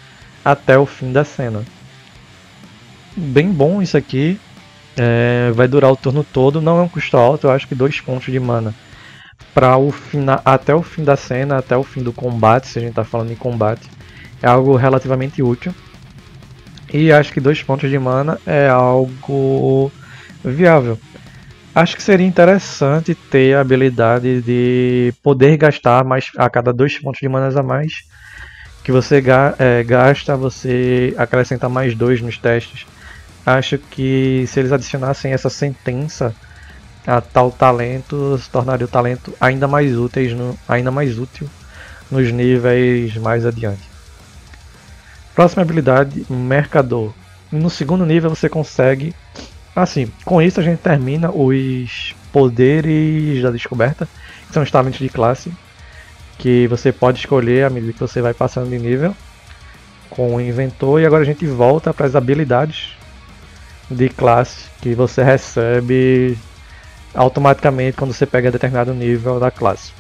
até 0.46 0.78
o 0.78 0.86
fim 0.86 1.12
da 1.12 1.26
cena. 1.26 1.64
Bem 3.16 3.50
bom 3.50 3.82
isso 3.82 3.98
aqui. 3.98 4.40
É, 4.98 5.52
vai 5.54 5.68
durar 5.68 5.92
o 5.92 5.96
turno 5.98 6.24
todo, 6.24 6.62
não 6.62 6.80
é 6.80 6.82
um 6.82 6.88
custo 6.88 7.18
alto, 7.18 7.48
eu 7.48 7.52
acho 7.52 7.68
que 7.68 7.76
dois 7.76 8.00
pontos 8.00 8.32
de 8.32 8.40
mana 8.40 8.74
para 9.54 9.78
o 9.78 9.92
final, 9.92 10.42
até 10.44 10.76
o 10.76 10.82
fim 10.82 11.04
da 11.04 11.16
cena, 11.16 11.58
até 11.58 11.76
o 11.78 11.84
fim 11.84 12.04
do 12.04 12.12
combate, 12.12 12.68
se 12.68 12.78
a 12.80 12.82
gente 12.82 12.92
está 12.92 13.04
falando 13.06 13.32
em 13.32 13.36
combate, 13.36 13.90
é 14.42 14.48
algo 14.48 14.76
relativamente 14.76 15.42
útil. 15.42 15.74
E 16.94 17.12
acho 17.12 17.32
que 17.32 17.40
dois 17.40 17.64
pontos 17.64 17.90
de 17.90 17.98
mana 17.98 18.38
é 18.46 18.68
algo 18.68 19.92
viável. 20.44 21.00
Acho 21.74 21.96
que 21.96 22.04
seria 22.04 22.28
interessante 22.28 23.16
ter 23.16 23.56
a 23.56 23.62
habilidade 23.62 24.42
de 24.42 25.14
poder 25.24 25.58
gastar 25.58 26.04
mais 26.04 26.30
a 26.38 26.50
cada 26.50 26.72
dois 26.72 26.98
pontos 27.00 27.20
de 27.20 27.28
mana 27.28 27.48
a 27.58 27.64
mais 27.64 27.94
que 28.84 28.92
você 28.92 29.22
é, 29.58 29.84
gasta, 29.84 30.38
você 30.38 31.14
acrescenta 31.18 31.68
mais 31.68 31.96
dois 31.96 32.22
nos 32.22 32.38
testes. 32.38 32.86
Acho 33.46 33.78
que 33.78 34.46
se 34.48 34.60
eles 34.60 34.72
adicionassem 34.72 35.32
essa 35.32 35.50
sentença 35.50 36.34
a 37.06 37.22
tal 37.22 37.52
talento, 37.52 38.38
se 38.40 38.50
tornaria 38.50 38.86
o 38.86 38.90
talento 38.90 39.34
ainda 39.40 39.68
mais 39.68 39.96
úteis 39.96 40.34
no, 40.34 40.58
ainda 40.68 40.90
mais 40.90 41.20
útil 41.20 41.48
nos 42.10 42.32
níveis 42.32 43.16
mais 43.18 43.46
adiante. 43.46 43.84
Próxima 45.36 45.62
habilidade, 45.62 46.26
Mercador. 46.30 47.14
No 47.52 47.70
segundo 47.70 48.06
nível 48.06 48.30
você 48.30 48.50
consegue. 48.50 49.14
Assim, 49.76 50.12
com 50.24 50.42
isso 50.42 50.60
a 50.60 50.64
gente 50.64 50.80
termina 50.80 51.30
os 51.30 52.16
poderes 52.32 53.44
da 53.44 53.52
descoberta, 53.52 54.08
que 54.48 54.54
são 54.54 54.64
os 54.64 54.72
talentos 54.72 55.00
de 55.00 55.10
classe, 55.10 55.52
que 56.38 56.66
você 56.68 56.92
pode 56.92 57.20
escolher 57.20 57.66
à 57.66 57.70
medida 57.70 57.94
que 57.94 58.00
você 58.00 58.22
vai 58.22 58.34
passando 58.34 58.70
de 58.70 58.80
nível 58.80 59.16
com 60.10 60.36
o 60.36 60.42
inventor. 60.42 61.02
E 61.02 61.06
agora 61.06 61.22
a 61.22 61.26
gente 61.26 61.46
volta 61.46 61.94
para 61.94 62.08
as 62.08 62.16
habilidades 62.16 62.95
de 63.90 64.10
classe 64.10 64.70
que 64.82 64.94
você 64.94 65.24
recebe 65.24 66.38
automaticamente 67.14 67.98
quando 67.98 68.14
você 68.14 68.26
pega 68.26 68.52
determinado 68.52 68.94
nível 68.94 69.40
da 69.40 69.52
classe. 69.52 69.94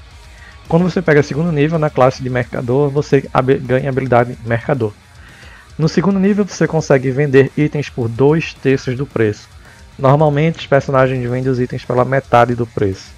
Quando 0.67 0.83
você 0.83 1.01
pega 1.01 1.21
segundo 1.21 1.51
nível 1.51 1.77
na 1.77 1.89
classe 1.89 2.23
de 2.23 2.29
mercador, 2.29 2.89
você 2.89 3.23
ganha 3.61 3.89
habilidade 3.89 4.37
mercador. 4.45 4.91
No 5.77 5.87
segundo 5.87 6.19
nível 6.19 6.45
você 6.45 6.67
consegue 6.67 7.11
vender 7.11 7.51
itens 7.55 7.89
por 7.89 8.07
dois 8.07 8.53
terços 8.53 8.95
do 8.95 9.05
preço. 9.05 9.47
Normalmente 9.97 10.59
os 10.59 10.67
personagens 10.67 11.29
vendem 11.29 11.51
os 11.51 11.59
itens 11.59 11.85
pela 11.85 12.03
metade 12.03 12.55
do 12.55 12.65
preço. 12.65 13.13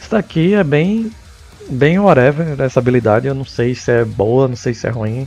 Isso 0.00 0.10
daqui 0.10 0.54
é 0.54 0.64
bem 0.64 1.10
bem 1.68 1.98
whatever 1.98 2.60
essa 2.60 2.78
habilidade, 2.78 3.26
eu 3.26 3.34
não 3.34 3.44
sei 3.44 3.74
se 3.74 3.90
é 3.90 4.04
boa, 4.04 4.48
não 4.48 4.56
sei 4.56 4.74
se 4.74 4.86
é 4.86 4.90
ruim. 4.90 5.26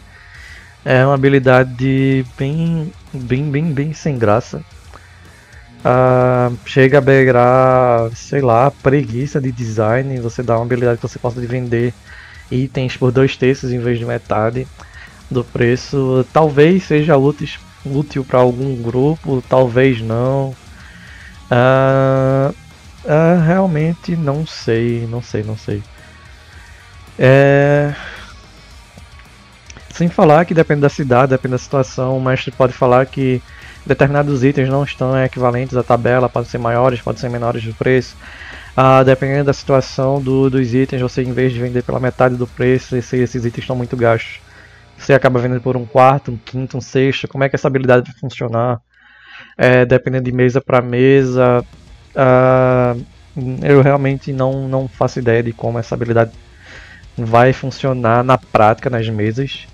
É 0.89 1.06
uma 1.06 1.15
habilidade 1.15 2.26
bem 2.38 2.93
bem 3.12 3.52
bem 3.52 3.73
bem 3.73 3.93
sem 3.93 4.17
graça. 4.17 4.63
Uh, 5.80 6.58
chega 6.65 7.00
a 7.00 7.02
beirar, 7.02 8.10
sei 8.15 8.39
lá, 8.39 8.71
preguiça 8.71 9.41
de 9.41 9.52
design, 9.52 10.17
você 10.21 10.41
dá 10.41 10.56
uma 10.56 10.63
habilidade 10.63 10.95
que 10.95 11.06
você 11.06 11.19
possa 11.19 11.41
vender 11.41 11.93
itens 12.50 12.95
por 12.95 13.12
dois 13.12 13.36
terços 13.36 13.73
em 13.73 13.80
vez 13.80 14.00
de 14.00 14.06
metade 14.06 14.65
do 15.30 15.43
preço. 15.43 16.26
Talvez 16.32 16.86
seja 16.86 17.17
útil, 17.17 17.50
útil 17.86 18.23
para 18.23 18.39
algum 18.39 18.82
grupo, 18.82 19.43
talvez 19.50 20.00
não. 20.00 20.56
Uh, 21.52 22.56
uh, 23.04 23.45
realmente 23.45 24.15
não 24.15 24.47
sei, 24.47 25.06
não 25.12 25.21
sei, 25.21 25.43
não 25.43 25.58
sei. 25.58 25.84
É... 27.19 27.93
Sem 29.98 30.10
falar 30.10 30.46
que 30.46 30.54
depende 30.54 30.82
da 30.82 30.90
cidade, 30.90 31.32
depende 31.32 31.54
da 31.54 31.58
situação, 31.58 32.16
o 32.16 32.22
mestre 32.22 32.52
pode 32.52 32.72
falar 32.72 33.04
que 33.08 33.42
determinados 33.84 34.44
itens 34.44 34.70
não 34.70 34.84
estão 34.84 35.20
equivalentes 35.20 35.76
à 35.76 35.82
tabela, 35.82 36.30
podem 36.30 36.48
ser 36.48 36.60
maiores, 36.60 37.02
podem 37.02 37.20
ser 37.20 37.32
menores 37.32 37.64
de 37.64 37.74
preço. 37.74 38.16
Ah, 38.76 39.02
dependendo 39.02 39.46
da 39.46 39.54
situação 39.54 40.22
do, 40.22 40.52
dos 40.52 40.72
itens, 40.72 41.02
você 41.02 41.24
em 41.24 41.34
vez 41.34 41.52
de 41.52 41.60
vender 41.60 41.82
pela 41.82 42.00
metade 42.00 42.36
do 42.36 42.46
preço, 42.46 42.90
se 43.02 43.18
esses 43.18 43.44
itens 43.44 43.64
estão 43.64 43.76
muito 43.76 43.98
gastos, 43.98 44.40
você 44.96 45.16
acaba 45.16 45.40
vendendo 45.40 45.62
por 45.62 45.76
um 45.76 45.84
quarto, 45.84 46.32
um 46.32 46.38
quinto, 46.38 46.78
um 46.78 46.82
sexto. 46.82 47.28
Como 47.28 47.44
é 47.44 47.50
que 47.50 47.56
essa 47.56 47.68
habilidade 47.68 48.12
vai 48.12 48.20
funcionar? 48.20 48.80
É, 49.58 49.84
dependendo 49.84 50.26
de 50.26 50.32
mesa 50.32 50.62
para 50.62 50.80
mesa, 50.80 51.66
ah, 52.16 52.96
eu 53.64 53.82
realmente 53.82 54.32
não, 54.32 54.68
não 54.68 54.88
faço 54.88 55.18
ideia 55.18 55.42
de 55.42 55.54
como 55.54 55.80
essa 55.80 55.96
habilidade 55.96 56.34
vai 57.18 57.52
funcionar 57.52 58.24
na 58.24 58.38
prática 58.38 58.92
nas 58.92 59.10
mesas. 59.10 59.66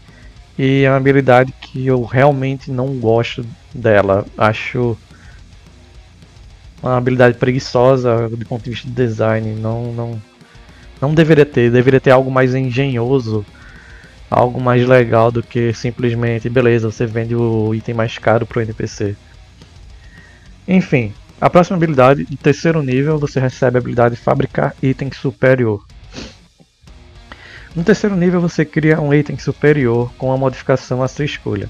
E 0.57 0.83
é 0.83 0.89
uma 0.89 0.97
habilidade 0.97 1.51
que 1.59 1.87
eu 1.87 2.03
realmente 2.03 2.71
não 2.71 2.99
gosto 2.99 3.45
dela. 3.73 4.25
Acho 4.37 4.97
uma 6.81 6.97
habilidade 6.97 7.37
preguiçosa 7.37 8.29
do 8.29 8.45
ponto 8.45 8.63
de 8.63 8.71
vista 8.71 8.87
de 8.87 8.93
design. 8.93 9.55
Não, 9.55 9.91
não, 9.93 10.21
não 11.01 11.13
deveria 11.13 11.45
ter. 11.45 11.71
Deveria 11.71 11.99
ter 11.99 12.11
algo 12.11 12.29
mais 12.29 12.53
engenhoso, 12.53 13.45
algo 14.29 14.61
mais 14.61 14.85
legal 14.87 15.31
do 15.31 15.41
que 15.41 15.73
simplesmente, 15.73 16.49
beleza, 16.49 16.91
você 16.91 17.05
vende 17.05 17.35
o 17.35 17.73
item 17.73 17.95
mais 17.95 18.17
caro 18.17 18.45
para 18.45 18.59
o 18.59 18.61
NPC. 18.61 19.15
Enfim, 20.67 21.13
a 21.41 21.49
próxima 21.49 21.77
habilidade, 21.77 22.25
no 22.29 22.37
terceiro 22.37 22.81
nível, 22.81 23.17
você 23.17 23.39
recebe 23.39 23.77
a 23.77 23.79
habilidade 23.79 24.15
Fabricar 24.15 24.75
Item 24.81 25.11
Superior. 25.11 25.83
No 27.75 27.83
terceiro 27.83 28.15
nível, 28.15 28.39
você 28.39 28.63
cria 28.63 29.01
um 29.01 29.11
item 29.11 29.37
superior 29.37 30.11
com 30.17 30.31
a 30.31 30.37
modificação 30.37 31.01
a 31.01 31.07
sua 31.07 31.25
escolha, 31.25 31.69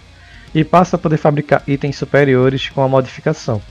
e 0.53 0.63
passa 0.63 0.97
a 0.97 0.99
poder 0.99 1.17
fabricar 1.17 1.63
itens 1.65 1.95
superiores 1.95 2.69
com 2.69 2.81
a 2.81 2.87
modificação. 2.87 3.61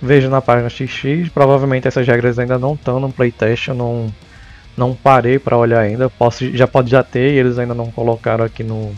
Veja 0.00 0.30
na 0.30 0.40
página 0.40 0.70
XX, 0.70 1.28
provavelmente 1.32 1.86
essas 1.86 2.06
regras 2.06 2.38
ainda 2.38 2.58
não 2.58 2.74
estão 2.74 2.98
no 2.98 3.12
playtest, 3.12 3.68
eu 3.68 3.74
não, 3.74 4.12
não 4.76 4.94
parei 4.94 5.38
para 5.38 5.56
olhar 5.56 5.80
ainda, 5.80 6.08
Posso, 6.08 6.50
já 6.56 6.66
pode 6.66 6.90
já 6.90 7.02
ter 7.02 7.34
e 7.34 7.38
eles 7.38 7.58
ainda 7.58 7.74
não 7.74 7.90
colocaram 7.90 8.44
aqui 8.44 8.62
no, 8.62 8.94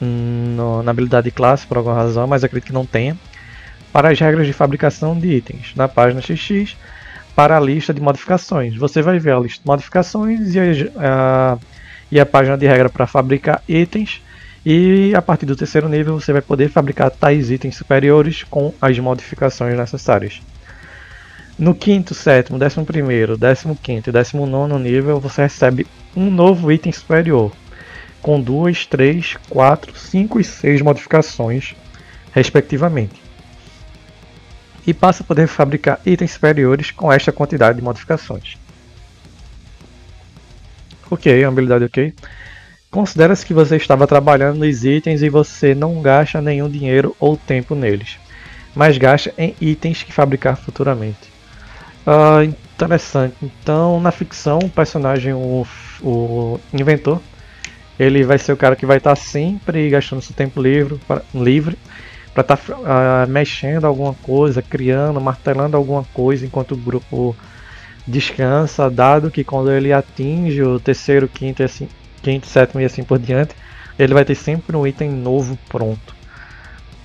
no, 0.00 0.82
na 0.82 0.90
habilidade 0.90 1.24
de 1.24 1.30
classe 1.30 1.66
por 1.66 1.78
alguma 1.78 1.96
razão, 1.96 2.26
mas 2.26 2.44
acredito 2.44 2.68
que 2.68 2.72
não 2.72 2.86
tenha. 2.86 3.16
Para 3.92 4.10
as 4.10 4.20
regras 4.20 4.46
de 4.46 4.52
fabricação 4.52 5.18
de 5.18 5.28
itens, 5.28 5.72
na 5.74 5.88
página 5.88 6.22
XX, 6.22 6.76
para 7.40 7.56
a 7.56 7.60
lista 7.60 7.94
de 7.94 8.02
modificações. 8.02 8.76
Você 8.76 9.00
vai 9.00 9.18
ver 9.18 9.32
a 9.32 9.40
lista 9.40 9.62
de 9.62 9.66
modificações 9.66 10.54
e, 10.54 10.58
a, 10.98 11.56
e 12.12 12.20
a 12.20 12.26
página 12.26 12.54
de 12.54 12.66
regra 12.66 12.90
para 12.90 13.06
fabricar 13.06 13.62
itens. 13.66 14.20
E 14.64 15.14
a 15.14 15.22
partir 15.22 15.46
do 15.46 15.56
terceiro 15.56 15.88
nível 15.88 16.20
você 16.20 16.34
vai 16.34 16.42
poder 16.42 16.68
fabricar 16.68 17.10
tais 17.10 17.50
itens 17.50 17.76
superiores 17.76 18.42
com 18.42 18.74
as 18.78 18.98
modificações 18.98 19.74
necessárias. 19.74 20.42
No 21.58 21.74
quinto, 21.74 22.12
sétimo, 22.12 22.58
décimo 22.58 22.84
primeiro, 22.84 23.38
décimo 23.38 23.74
quinto 23.74 24.10
e 24.10 24.12
décimo 24.12 24.44
nono 24.44 24.78
nível 24.78 25.18
você 25.18 25.40
recebe 25.40 25.86
um 26.14 26.30
novo 26.30 26.70
item 26.70 26.92
superior, 26.92 27.52
com 28.20 28.38
duas, 28.38 28.84
três, 28.84 29.38
quatro, 29.48 29.96
cinco 29.96 30.38
e 30.38 30.44
seis 30.44 30.82
modificações, 30.82 31.74
respectivamente. 32.32 33.29
E 34.90 34.92
passa 34.92 35.22
a 35.22 35.26
poder 35.26 35.46
fabricar 35.46 36.00
itens 36.04 36.32
superiores 36.32 36.90
com 36.90 37.12
esta 37.12 37.30
quantidade 37.30 37.78
de 37.78 37.84
modificações. 37.84 38.56
Ok, 41.08 41.44
habilidade 41.44 41.84
ok. 41.84 42.12
Considera-se 42.90 43.46
que 43.46 43.54
você 43.54 43.76
estava 43.76 44.04
trabalhando 44.04 44.58
nos 44.58 44.84
itens 44.84 45.22
e 45.22 45.28
você 45.28 45.76
não 45.76 46.02
gasta 46.02 46.40
nenhum 46.40 46.68
dinheiro 46.68 47.14
ou 47.20 47.36
tempo 47.36 47.76
neles, 47.76 48.18
mas 48.74 48.98
gasta 48.98 49.32
em 49.38 49.54
itens 49.60 50.02
que 50.02 50.12
fabricar 50.12 50.56
futuramente. 50.56 51.30
Uh, 52.04 52.42
interessante. 52.42 53.36
Então, 53.40 54.00
na 54.00 54.10
ficção, 54.10 54.58
o 54.58 54.68
personagem, 54.68 55.32
o, 55.32 55.64
o 56.02 56.60
inventor, 56.72 57.22
ele 57.96 58.24
vai 58.24 58.38
ser 58.38 58.52
o 58.52 58.56
cara 58.56 58.74
que 58.74 58.86
vai 58.86 58.96
estar 58.96 59.14
sempre 59.14 59.88
gastando 59.88 60.20
seu 60.20 60.34
tempo 60.34 60.60
livre 60.60 60.98
para 61.06 61.22
livre 61.32 61.78
para 62.32 62.42
estar 62.42 62.56
tá, 62.56 62.74
uh, 62.76 63.28
mexendo 63.28 63.84
alguma 63.84 64.14
coisa, 64.14 64.62
criando, 64.62 65.20
martelando 65.20 65.76
alguma 65.76 66.04
coisa 66.14 66.46
enquanto 66.46 66.72
o 66.72 66.76
grupo 66.76 67.36
descansa, 68.06 68.90
dado 68.90 69.30
que 69.30 69.44
quando 69.44 69.70
ele 69.70 69.92
atinge 69.92 70.62
o 70.62 70.78
terceiro, 70.80 71.28
quinto 71.28 71.62
assim, 71.62 71.88
quinto, 72.22 72.46
sétimo 72.46 72.80
e 72.80 72.84
assim 72.84 73.02
por 73.02 73.18
diante, 73.18 73.54
ele 73.98 74.14
vai 74.14 74.24
ter 74.24 74.34
sempre 74.34 74.76
um 74.76 74.86
item 74.86 75.10
novo 75.10 75.58
pronto. 75.68 76.14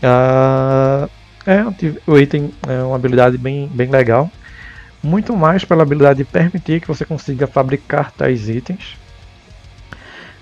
Uh, 0.01 1.09
é, 1.45 1.63
o 2.07 2.17
item 2.17 2.51
é 2.67 2.81
uma 2.83 2.95
habilidade 2.95 3.37
bem, 3.37 3.67
bem 3.67 3.89
legal 3.89 4.29
muito 5.05 5.37
mais 5.37 5.63
pela 5.63 5.83
habilidade 5.83 6.17
de 6.17 6.25
permitir 6.25 6.81
que 6.81 6.87
você 6.87 7.05
consiga 7.05 7.45
fabricar 7.45 8.11
tais 8.11 8.49
itens 8.49 8.97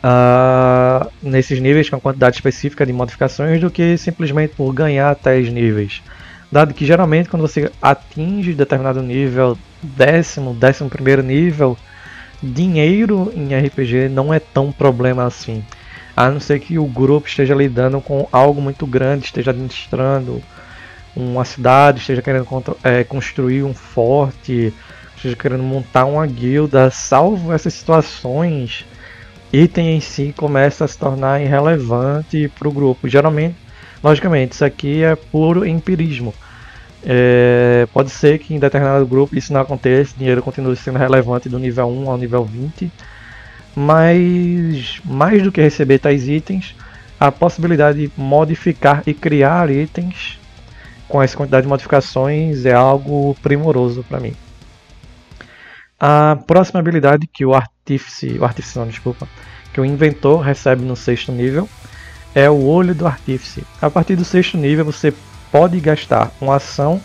uh, 0.03 1.09
nesses 1.21 1.59
níveis 1.59 1.89
com 1.89 1.99
quantidade 1.99 2.35
específica 2.35 2.85
de 2.85 2.91
modificações 2.91 3.61
do 3.61 3.71
que 3.71 3.97
simplesmente 3.97 4.55
por 4.55 4.71
ganhar 4.73 5.15
tais 5.15 5.49
níveis. 5.49 6.01
Dado 6.51 6.73
que 6.73 6.85
geralmente 6.85 7.29
quando 7.29 7.41
você 7.41 7.71
atinge 7.81 8.53
determinado 8.53 9.01
nível, 9.01 9.57
décimo, 9.81 10.53
décimo 10.53 10.89
primeiro 10.89 11.23
nível, 11.23 11.77
dinheiro 12.41 13.31
em 13.35 13.55
RPG 13.55 14.09
não 14.09 14.33
é 14.33 14.39
tão 14.39 14.71
problema 14.71 15.25
assim. 15.25 15.63
A 16.15 16.29
não 16.29 16.39
ser 16.39 16.59
que 16.59 16.77
o 16.77 16.85
grupo 16.85 17.27
esteja 17.27 17.55
lidando 17.55 17.99
com 17.99 18.27
algo 18.31 18.61
muito 18.61 18.85
grande, 18.85 19.25
esteja 19.25 19.49
administrando 19.49 20.43
uma 21.15 21.43
cidade, 21.43 22.01
esteja 22.01 22.21
querendo 22.21 22.45
é, 22.83 23.03
construir 23.03 23.63
um 23.63 23.73
forte, 23.73 24.71
esteja 25.15 25.35
querendo 25.35 25.63
montar 25.63 26.05
uma 26.05 26.25
guilda, 26.27 26.91
salvo 26.91 27.51
essas 27.51 27.73
situações, 27.73 28.85
item 29.53 29.95
em 29.95 29.99
si 29.99 30.33
começa 30.35 30.83
a 30.83 30.87
se 30.87 30.97
tornar 30.97 31.39
irrelevante 31.39 32.51
para 32.57 32.67
o 32.67 32.71
grupo. 32.71 33.07
Geralmente, 33.07 33.55
logicamente, 34.03 34.53
isso 34.53 34.65
aqui 34.65 35.03
é 35.03 35.15
puro 35.15 35.63
empirismo. 35.65 36.33
É, 37.05 37.87
pode 37.93 38.09
ser 38.09 38.39
que 38.39 38.55
em 38.55 38.59
determinado 38.59 39.05
grupo 39.05 39.37
isso 39.37 39.53
não 39.53 39.61
aconteça, 39.61 40.15
dinheiro 40.17 40.41
continue 40.41 40.75
sendo 40.75 40.97
relevante 40.97 41.49
do 41.49 41.59
nível 41.59 41.87
1 41.87 42.09
ao 42.09 42.17
nível 42.17 42.45
20, 42.45 42.91
mas 43.75 45.01
mais 45.03 45.43
do 45.43 45.51
que 45.51 45.61
receber 45.61 45.99
tais 45.99 46.27
itens, 46.27 46.75
a 47.19 47.31
possibilidade 47.31 48.07
de 48.07 48.11
modificar 48.17 49.03
e 49.05 49.13
criar 49.13 49.69
itens 49.69 50.39
com 51.07 51.21
essa 51.21 51.37
quantidade 51.37 51.63
de 51.63 51.69
modificações 51.69 52.65
é 52.65 52.73
algo 52.73 53.35
primoroso 53.43 54.03
para 54.07 54.19
mim. 54.19 54.33
A 55.99 56.37
próxima 56.47 56.79
habilidade 56.79 57.27
que 57.27 57.45
o 57.45 57.53
artífice, 57.83 58.37
o 58.39 58.45
artífice 58.45 58.79
não, 58.79 58.87
desculpa, 58.87 59.27
que 59.73 59.81
o 59.81 59.85
inventor 59.85 60.39
recebe 60.39 60.83
no 60.83 60.95
sexto 60.95 61.31
nível 61.31 61.67
é 62.33 62.49
o 62.49 62.63
olho 62.63 62.95
do 62.95 63.05
artífice. 63.05 63.63
A 63.81 63.89
partir 63.89 64.15
do 64.15 64.23
sexto 64.23 64.57
nível 64.57 64.85
você 64.85 65.13
pode 65.51 65.79
gastar 65.79 66.31
uma 66.39 66.55
ação 66.55 67.01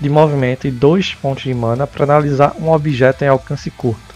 de 0.00 0.08
movimento 0.08 0.66
e 0.66 0.70
dois 0.70 1.14
pontos 1.14 1.44
de 1.44 1.54
mana 1.54 1.86
para 1.86 2.04
analisar 2.04 2.54
um 2.58 2.70
objeto 2.70 3.22
em 3.22 3.28
alcance 3.28 3.70
curto. 3.70 4.14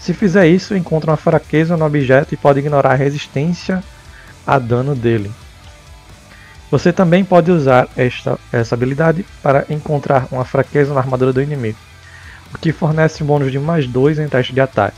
Se 0.00 0.14
fizer 0.14 0.46
isso, 0.46 0.76
encontra 0.76 1.10
uma 1.10 1.16
fraqueza 1.16 1.76
no 1.76 1.84
objeto 1.84 2.32
e 2.32 2.36
pode 2.36 2.60
ignorar 2.60 2.92
a 2.92 2.96
resistência 2.96 3.82
a 4.46 4.58
dano 4.58 4.94
dele. 4.94 5.30
Você 6.70 6.92
também 6.92 7.24
pode 7.24 7.50
usar 7.50 7.88
esta, 7.96 8.38
essa 8.52 8.74
habilidade 8.74 9.24
para 9.42 9.66
encontrar 9.68 10.28
uma 10.30 10.44
fraqueza 10.44 10.94
na 10.94 11.00
armadura 11.00 11.32
do 11.32 11.42
inimigo, 11.42 11.78
o 12.54 12.58
que 12.58 12.72
fornece 12.72 13.24
bônus 13.24 13.50
de 13.50 13.58
mais 13.58 13.86
2 13.86 14.18
em 14.18 14.28
teste 14.28 14.52
de 14.52 14.60
ataque, 14.60 14.96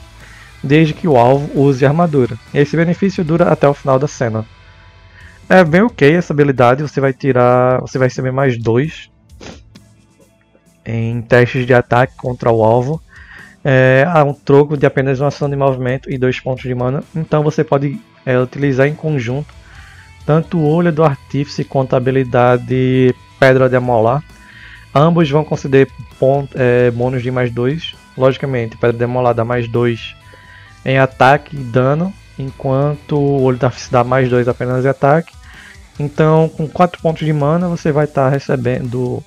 desde 0.62 0.94
que 0.94 1.08
o 1.08 1.16
alvo 1.16 1.50
use 1.58 1.84
armadura. 1.84 2.36
Esse 2.52 2.76
benefício 2.76 3.24
dura 3.24 3.50
até 3.50 3.68
o 3.68 3.74
final 3.74 3.98
da 3.98 4.06
cena. 4.06 4.44
É 5.48 5.64
bem 5.64 5.82
ok 5.82 6.14
essa 6.14 6.32
habilidade, 6.32 6.82
você 6.82 7.00
vai 7.00 7.12
tirar. 7.12 7.80
Você 7.80 7.98
vai 7.98 8.08
receber 8.08 8.30
mais 8.30 8.56
2 8.56 9.10
em 10.86 11.20
testes 11.22 11.66
de 11.66 11.74
ataque 11.74 12.14
contra 12.16 12.50
o 12.50 12.62
alvo. 12.62 13.02
É, 13.64 14.04
há 14.08 14.24
um 14.24 14.32
troco 14.32 14.76
de 14.76 14.86
apenas 14.86 15.20
uma 15.20 15.28
ação 15.28 15.50
de 15.50 15.56
movimento 15.56 16.10
e 16.10 16.16
2 16.16 16.40
pontos 16.40 16.62
de 16.62 16.74
mana. 16.74 17.02
Então 17.14 17.42
você 17.42 17.64
pode 17.64 18.00
é, 18.24 18.38
utilizar 18.38 18.86
em 18.86 18.94
conjunto 18.94 19.52
tanto 20.24 20.58
o 20.58 20.68
olho 20.68 20.92
do 20.92 21.02
artífice 21.02 21.64
quanto 21.64 21.94
a 21.94 21.96
habilidade 21.96 23.14
pedra 23.38 23.68
de 23.68 23.76
amolar. 23.76 24.22
Ambos 24.94 25.28
vão 25.30 25.44
conceder 25.44 25.88
ponto, 26.18 26.54
é, 26.56 26.90
bônus 26.90 27.22
de 27.22 27.30
mais 27.30 27.50
2. 27.50 27.94
Logicamente, 28.16 28.76
pedra 28.76 28.96
de 28.96 29.04
amolar 29.04 29.34
dá 29.34 29.44
mais 29.44 29.66
2 29.68 30.19
em 30.84 30.98
ataque 30.98 31.56
e 31.56 31.60
dano, 31.60 32.12
enquanto 32.38 33.16
o 33.16 33.42
olho 33.42 33.58
artífice 33.60 33.90
dá 33.90 34.02
mais 34.02 34.28
2 34.28 34.48
apenas 34.48 34.84
em 34.84 34.88
ataque. 34.88 35.32
Então, 35.98 36.48
com 36.48 36.66
4 36.66 37.00
pontos 37.02 37.24
de 37.24 37.32
mana, 37.32 37.68
você 37.68 37.92
vai 37.92 38.04
estar 38.06 38.24
tá 38.24 38.30
recebendo 38.30 39.22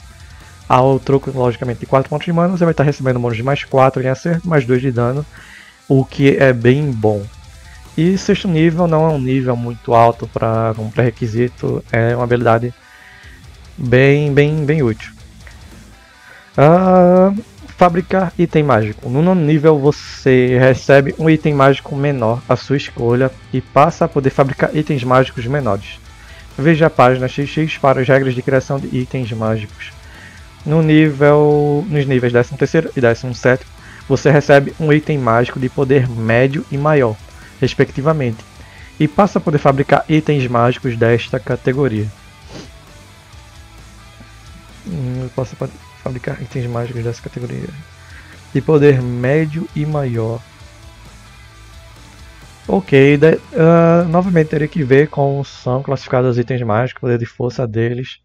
ao 0.67 0.99
troco, 0.99 1.29
logicamente, 1.31 1.81
de 1.81 1.85
4 1.85 2.09
pontos 2.09 2.25
de 2.25 2.33
mana, 2.33 2.57
você 2.57 2.65
vai 2.65 2.73
estar 2.73 2.83
tá 2.83 2.87
recebendo 2.87 3.19
bônus 3.19 3.37
de 3.37 3.43
mais 3.43 3.63
4 3.63 4.01
em 4.01 4.07
acerto, 4.07 4.47
mais 4.47 4.65
2 4.65 4.81
de 4.81 4.91
dano, 4.91 5.25
o 5.87 6.03
que 6.03 6.35
é 6.37 6.51
bem 6.51 6.91
bom. 6.91 7.23
E 7.95 8.17
sexto 8.17 8.47
nível 8.47 8.87
não 8.87 9.05
é 9.07 9.13
um 9.13 9.19
nível 9.19 9.55
muito 9.55 9.93
alto 9.93 10.27
para 10.27 10.73
um 10.79 10.89
pré-requisito, 10.89 11.83
é 11.91 12.15
uma 12.15 12.23
habilidade 12.23 12.73
bem, 13.77 14.33
bem, 14.33 14.65
bem 14.65 14.81
útil. 14.81 15.11
Uh, 16.57 17.39
fabricar 17.83 18.31
item 18.39 18.63
mágico. 18.63 19.09
No 19.09 19.21
nono 19.21 19.41
nível 19.41 19.77
você 19.77 20.57
recebe 20.57 21.13
um 21.19 21.29
item 21.29 21.53
mágico 21.53 21.93
menor 21.97 22.41
à 22.47 22.55
sua 22.55 22.77
escolha 22.77 23.29
e 23.51 23.59
passa 23.59 24.05
a 24.05 24.07
poder 24.07 24.29
fabricar 24.29 24.73
itens 24.73 25.03
mágicos 25.03 25.45
menores. 25.47 25.99
Veja 26.57 26.87
a 26.87 26.89
página 26.89 27.27
XX 27.27 27.77
para 27.81 27.99
as 27.99 28.07
regras 28.07 28.33
de 28.35 28.41
criação 28.41 28.79
de 28.79 28.87
itens 28.97 29.29
mágicos. 29.33 29.91
No 30.65 30.81
nível, 30.81 31.85
nos 31.89 32.05
níveis 32.05 32.31
13 32.31 32.89
e 32.95 33.01
17 33.01 33.65
você 34.07 34.31
recebe 34.31 34.73
um 34.79 34.93
item 34.93 35.17
mágico 35.17 35.59
de 35.59 35.67
poder 35.67 36.07
médio 36.07 36.65
e 36.71 36.77
maior 36.77 37.17
respectivamente, 37.59 38.45
e 38.97 39.09
passa 39.09 39.39
a 39.39 39.41
poder 39.41 39.57
fabricar 39.57 40.05
itens 40.07 40.47
mágicos 40.47 40.95
desta 40.95 41.37
categoria. 41.37 42.07
Hum, 44.87 45.27
fabricar 46.03 46.41
itens 46.41 46.65
mágicos 46.67 47.03
dessa 47.03 47.21
categoria. 47.21 47.69
De 48.53 48.61
poder 48.61 49.01
médio 49.01 49.67
e 49.75 49.85
maior. 49.85 50.41
Ok, 52.67 53.17
de, 53.17 53.35
uh, 53.35 54.07
novamente 54.07 54.49
teria 54.49 54.67
que 54.67 54.83
ver 54.83 55.07
como 55.07 55.43
são 55.43 55.81
classificados 55.83 56.31
os 56.31 56.37
itens 56.37 56.61
mágicos, 56.61 57.01
poder 57.01 57.17
de 57.17 57.25
força 57.25 57.67
deles. 57.67 58.19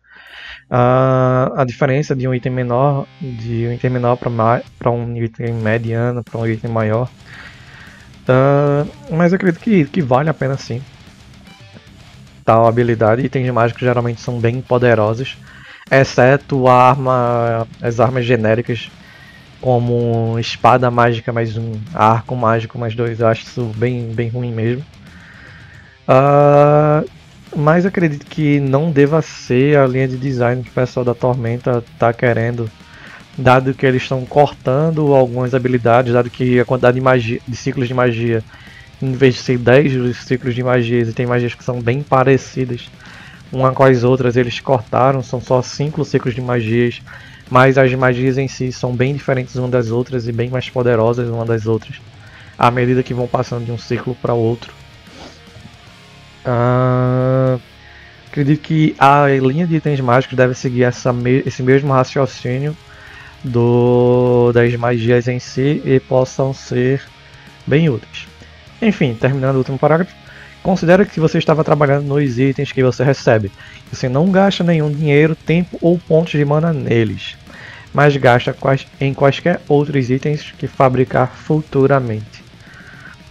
Uh, 0.70 1.54
a 1.56 1.64
diferença 1.66 2.14
de 2.14 2.28
um 2.28 2.34
item 2.34 2.52
menor, 2.52 3.06
de 3.20 3.66
um 3.66 3.72
item 3.72 3.90
menor 3.90 4.16
para 4.16 4.90
um 4.90 5.16
item 5.16 5.54
mediano, 5.54 6.22
para 6.22 6.38
um 6.38 6.46
item 6.46 6.70
maior. 6.70 7.08
Uh, 8.28 8.88
mas 9.16 9.32
eu 9.32 9.36
acredito 9.36 9.60
que, 9.60 9.86
que 9.86 10.02
vale 10.02 10.28
a 10.28 10.34
pena 10.34 10.56
sim. 10.56 10.82
Tal 12.44 12.66
habilidade. 12.66 13.24
Itens 13.24 13.50
mágicos 13.50 13.82
geralmente 13.82 14.20
são 14.20 14.38
bem 14.38 14.60
poderosos. 14.60 15.36
Exceto 15.90 16.68
a 16.68 16.90
arma, 16.90 17.66
as 17.81 17.98
armas 17.98 18.24
genéricas 18.24 18.90
como 19.61 20.38
espada 20.38 20.90
mágica 20.90 21.33
mais 21.33 21.57
um, 21.57 21.72
arco 21.94 22.37
mágico 22.37 22.79
mais 22.79 22.94
dois. 22.94 23.20
Eu 23.20 23.29
acho 23.29 23.42
isso 23.42 23.64
bem, 23.77 24.12
bem 24.12 24.29
ruim 24.29 24.53
mesmo. 24.53 24.85
Uh, 26.09 27.09
mas 27.57 27.87
acredito 27.87 28.27
que 28.27 28.61
não 28.61 28.90
deva 28.90 29.22
ser 29.22 29.79
a 29.79 29.87
linha 29.87 30.07
de 30.07 30.16
design 30.16 30.62
que 30.62 30.70
o 30.70 30.72
pessoal 30.72 31.05
da 31.05 31.14
Tormenta 31.14 31.83
está 31.92 32.12
querendo 32.12 32.70
dado 33.37 33.72
que 33.72 33.87
eles 33.87 34.03
estão 34.03 34.27
cortando 34.27 35.14
algumas 35.14 35.55
habilidades, 35.55 36.12
dado 36.12 36.29
que 36.29 36.59
a 36.59 36.64
quantidade 36.64 36.96
de, 36.96 37.01
magia, 37.01 37.40
de 37.46 37.57
ciclos 37.57 37.87
de 37.87 37.94
magia 37.94 38.42
em 39.01 39.12
vez 39.12 39.35
de 39.35 39.40
ser 39.40 39.59
10 39.59 40.16
ciclos 40.16 40.55
de 40.55 40.62
magias, 40.62 41.09
e 41.09 41.12
tem 41.12 41.24
magias 41.24 41.55
que 41.55 41.62
são 41.62 41.81
bem 41.81 42.03
parecidas 42.03 42.90
uma 43.52 43.72
com 43.72 43.82
as 43.82 44.04
outras, 44.04 44.37
eles 44.37 44.61
cortaram, 44.61 45.22
são 45.22 45.40
só 45.40 45.62
5 45.62 46.04
ciclos 46.04 46.34
de 46.34 46.40
magias, 46.40 47.00
mas 47.50 47.78
as 47.78 47.92
magias 47.94 48.37
em 48.37 48.48
si 48.48 48.70
são 48.70 48.94
bem 48.94 49.14
diferentes 49.14 49.56
umas 49.56 49.70
das 49.70 49.90
outras 49.90 50.28
e 50.28 50.32
bem 50.32 50.50
mais 50.50 50.68
poderosas 50.68 51.28
umas 51.28 51.48
das 51.48 51.66
outras, 51.66 51.96
à 52.58 52.70
medida 52.70 53.02
que 53.02 53.14
vão 53.14 53.26
passando 53.26 53.64
de 53.64 53.72
um 53.72 53.78
ciclo 53.78 54.14
para 54.14 54.34
outro. 54.34 54.72
Uh, 56.44 57.61
acredito 58.28 58.61
que 58.61 58.94
a 58.98 59.26
linha 59.26 59.66
de 59.66 59.76
itens 59.76 60.00
mágicos 60.00 60.37
deve 60.37 60.54
seguir 60.54 60.84
essa 60.84 61.12
me 61.12 61.42
esse 61.44 61.62
mesmo 61.62 61.92
raciocínio 61.92 62.76
do, 63.42 64.52
das 64.52 64.74
magias 64.76 65.28
em 65.28 65.38
si 65.38 65.82
e 65.84 66.00
possam 66.00 66.52
ser 66.52 67.02
bem 67.66 67.88
úteis. 67.88 68.26
Enfim, 68.80 69.14
terminando 69.14 69.56
o 69.56 69.58
último 69.58 69.78
parágrafo. 69.78 70.17
Considera 70.62 71.05
que 71.05 71.21
você 71.21 71.38
estava 71.38 71.64
trabalhando 71.64 72.07
nos 72.07 72.38
itens 72.38 72.73
que 72.73 72.83
você 72.83 73.05
recebe. 73.05 73.51
Você 73.92 74.09
não 74.09 74.31
gasta 74.31 74.64
nenhum 74.64 74.90
dinheiro, 74.90 75.35
tempo 75.35 75.79
ou 75.81 75.99
pontos 75.99 76.33
de 76.33 76.44
mana 76.44 76.73
neles, 76.73 77.37
mas 77.94 78.16
gasta 78.16 78.55
em 79.01 79.14
quaisquer 79.14 79.61
outros 79.68 80.11
itens 80.11 80.53
que 80.59 80.66
fabricar 80.66 81.29
futuramente. 81.29 82.44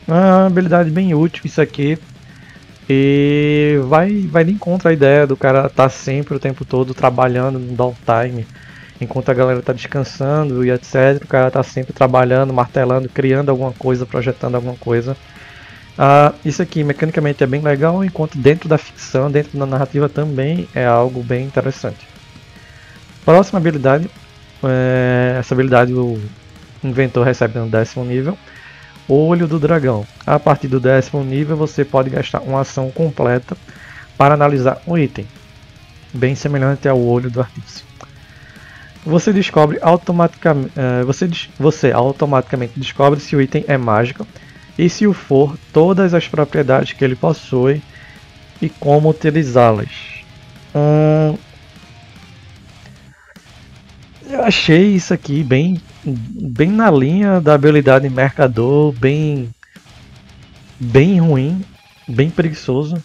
Uma 0.08 0.46
habilidade 0.46 0.90
bem 0.90 1.14
útil 1.14 1.44
isso 1.46 1.62
aqui. 1.62 1.98
E 2.90 3.78
vai, 3.90 4.22
vai 4.32 4.46
de 4.46 4.54
encontro 4.54 4.88
à 4.88 4.94
ideia 4.94 5.28
do 5.28 5.36
cara 5.36 5.68
estar 5.68 5.84
tá 5.84 5.90
sempre 5.90 6.36
o 6.36 6.40
tempo 6.40 6.64
todo 6.64 6.94
trabalhando 6.94 7.60
no 7.60 7.76
downtime 7.76 8.48
enquanto 9.00 9.30
a 9.30 9.34
galera 9.34 9.60
está 9.60 9.74
descansando 9.74 10.66
e 10.66 10.72
etc. 10.72 11.22
O 11.22 11.28
cara 11.28 11.50
está 11.50 11.62
sempre 11.64 11.94
trabalhando, 11.94 12.54
martelando, 12.54 13.10
criando 13.10 13.50
alguma 13.50 13.74
coisa, 13.74 14.06
projetando 14.06 14.56
alguma 14.56 14.76
coisa. 14.76 15.16
Uh, 15.98 16.36
isso 16.46 16.62
aqui 16.62 16.84
mecanicamente 16.84 17.44
é 17.44 17.48
bem 17.48 17.62
legal, 17.62 18.04
enquanto 18.04 18.38
dentro 18.38 18.70
da 18.70 18.78
ficção, 18.78 19.32
dentro 19.32 19.58
da 19.58 19.66
narrativa 19.66 20.08
também 20.08 20.68
é 20.76 20.86
algo 20.86 21.24
bem 21.24 21.46
interessante. 21.46 22.08
Próxima 23.26 23.60
habilidade, 23.60 24.10
é, 24.64 25.38
essa 25.40 25.54
habilidade 25.54 25.92
o 25.94 26.22
inventor 26.84 27.26
recebe 27.26 27.58
no 27.58 27.68
décimo 27.68 28.06
nível, 28.06 28.38
Olho 29.10 29.48
do 29.48 29.60
Dragão. 29.60 30.06
A 30.26 30.40
partir 30.40 30.68
do 30.68 30.80
décimo 30.80 31.24
nível 31.24 31.58
você 31.58 31.84
pode 31.84 32.10
gastar 32.10 32.42
uma 32.42 32.62
ação 32.62 32.92
completa 32.92 33.58
para 34.18 34.36
analisar 34.36 34.82
um 34.86 34.98
item, 34.98 35.26
bem 36.14 36.36
semelhante 36.36 36.88
ao 36.88 37.00
Olho 37.00 37.32
do 37.32 37.42
Artífice 37.42 37.88
você 39.08 39.32
descobre 39.32 39.80
automaticamente, 39.82 40.74
uh, 40.78 41.06
você, 41.06 41.30
você 41.58 41.92
automaticamente 41.92 42.74
descobre 42.78 43.20
se 43.20 43.36
o 43.36 43.42
item 43.42 43.64
é 43.68 43.78
mágico 43.78 44.28
e 44.78 44.90
se 44.90 45.08
o 45.08 45.14
for, 45.14 45.58
todas 45.74 46.14
as 46.14 46.28
propriedades 46.28 46.94
que 46.94 47.04
ele 47.04 47.16
possui 47.16 47.82
e 48.62 48.70
como 48.70 49.10
utilizá-las. 49.10 49.90
Hum, 50.76 51.38
eu 54.30 54.44
achei 54.44 54.94
isso 54.94 55.14
aqui 55.14 55.44
bem, 55.44 55.82
bem 56.04 56.70
na 56.70 56.92
linha 56.92 57.42
da 57.42 57.54
habilidade 57.56 58.08
mercador, 58.10 58.92
bem, 58.92 59.50
bem 60.80 61.20
ruim, 61.20 61.66
bem 62.08 62.30
preguiçoso. 62.30 63.02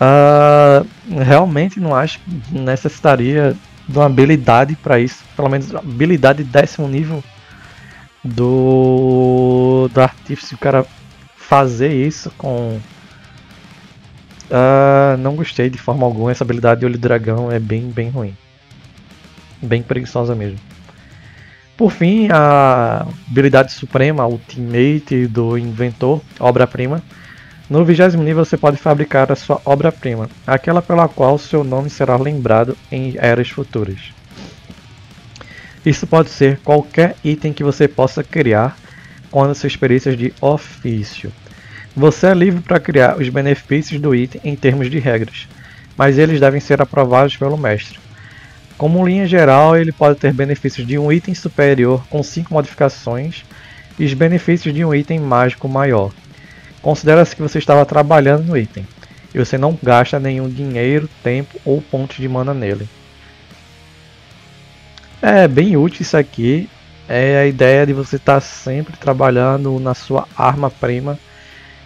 Uh, 0.00 0.84
realmente 1.22 1.78
não 1.78 1.94
acho 1.94 2.18
que 2.18 2.58
necessitaria 2.58 3.56
de 3.88 3.96
uma 3.96 4.06
habilidade 4.06 4.74
para 4.76 4.98
isso, 4.98 5.24
pelo 5.36 5.48
menos 5.48 5.74
habilidade 5.74 6.42
décimo 6.42 6.88
nível 6.88 7.22
do, 8.24 9.88
do 9.92 10.00
artífice, 10.00 10.54
o 10.54 10.58
cara 10.58 10.86
fazer 11.36 11.92
isso 11.92 12.30
com. 12.36 12.80
Uh, 14.50 15.16
não 15.18 15.34
gostei 15.34 15.70
de 15.70 15.78
forma 15.78 16.04
alguma, 16.04 16.30
essa 16.30 16.44
habilidade 16.44 16.80
de 16.80 16.86
olho 16.86 16.98
dragão 16.98 17.50
é 17.50 17.58
bem, 17.58 17.90
bem 17.90 18.10
ruim. 18.10 18.36
Bem 19.62 19.82
preguiçosa 19.82 20.34
mesmo. 20.34 20.58
Por 21.76 21.90
fim, 21.90 22.28
a 22.30 23.06
habilidade 23.28 23.72
suprema, 23.72 24.26
Ultimate 24.26 25.26
do 25.26 25.56
inventor, 25.56 26.20
obra-prima 26.38 27.02
no 27.72 27.86
vigésimo 27.86 28.22
nível 28.22 28.44
você 28.44 28.58
pode 28.58 28.76
fabricar 28.76 29.32
a 29.32 29.34
sua 29.34 29.58
obra-prima, 29.64 30.28
aquela 30.46 30.82
pela 30.82 31.08
qual 31.08 31.38
seu 31.38 31.64
nome 31.64 31.88
será 31.88 32.16
lembrado 32.16 32.76
em 32.90 33.14
eras 33.16 33.48
futuras. 33.48 34.12
Isso 35.84 36.06
pode 36.06 36.30
ser 36.30 36.58
qualquer 36.58 37.16
item 37.24 37.52
que 37.52 37.64
você 37.64 37.88
possa 37.88 38.22
criar 38.22 38.76
com 39.30 39.42
as 39.42 39.58
suas 39.58 39.72
experiências 39.72 40.16
de 40.16 40.32
ofício. 40.40 41.32
Você 41.96 42.28
é 42.28 42.34
livre 42.34 42.62
para 42.62 42.78
criar 42.78 43.18
os 43.18 43.28
benefícios 43.28 44.00
do 44.00 44.14
item 44.14 44.40
em 44.44 44.54
termos 44.54 44.88
de 44.88 44.98
regras, 44.98 45.48
mas 45.96 46.18
eles 46.18 46.38
devem 46.38 46.60
ser 46.60 46.80
aprovados 46.80 47.36
pelo 47.36 47.58
mestre. 47.58 47.98
Como 48.78 49.04
linha 49.04 49.26
geral, 49.26 49.76
ele 49.76 49.92
pode 49.92 50.18
ter 50.18 50.32
benefícios 50.32 50.86
de 50.86 50.98
um 50.98 51.12
item 51.12 51.34
superior 51.34 52.04
com 52.08 52.22
5 52.22 52.52
modificações 52.54 53.44
e 53.98 54.04
os 54.04 54.14
benefícios 54.14 54.74
de 54.74 54.84
um 54.84 54.94
item 54.94 55.18
mágico 55.18 55.68
maior. 55.68 56.12
Considera-se 56.80 57.34
que 57.34 57.42
você 57.42 57.58
estava 57.58 57.84
trabalhando 57.84 58.44
no 58.44 58.56
item 58.56 58.86
e 59.34 59.38
você 59.38 59.58
não 59.58 59.78
gasta 59.82 60.20
nenhum 60.20 60.48
dinheiro, 60.48 61.08
tempo 61.22 61.60
ou 61.64 61.82
pontos 61.82 62.16
de 62.16 62.28
mana 62.28 62.54
nele. 62.54 62.88
É 65.22 65.46
bem 65.46 65.76
útil 65.76 66.02
isso 66.02 66.16
aqui. 66.16 66.68
É 67.08 67.38
a 67.38 67.46
ideia 67.46 67.86
de 67.86 67.92
você 67.92 68.16
estar 68.16 68.34
tá 68.34 68.40
sempre 68.40 68.96
trabalhando 68.96 69.78
na 69.78 69.94
sua 69.94 70.26
arma 70.36 70.68
prima. 70.68 71.16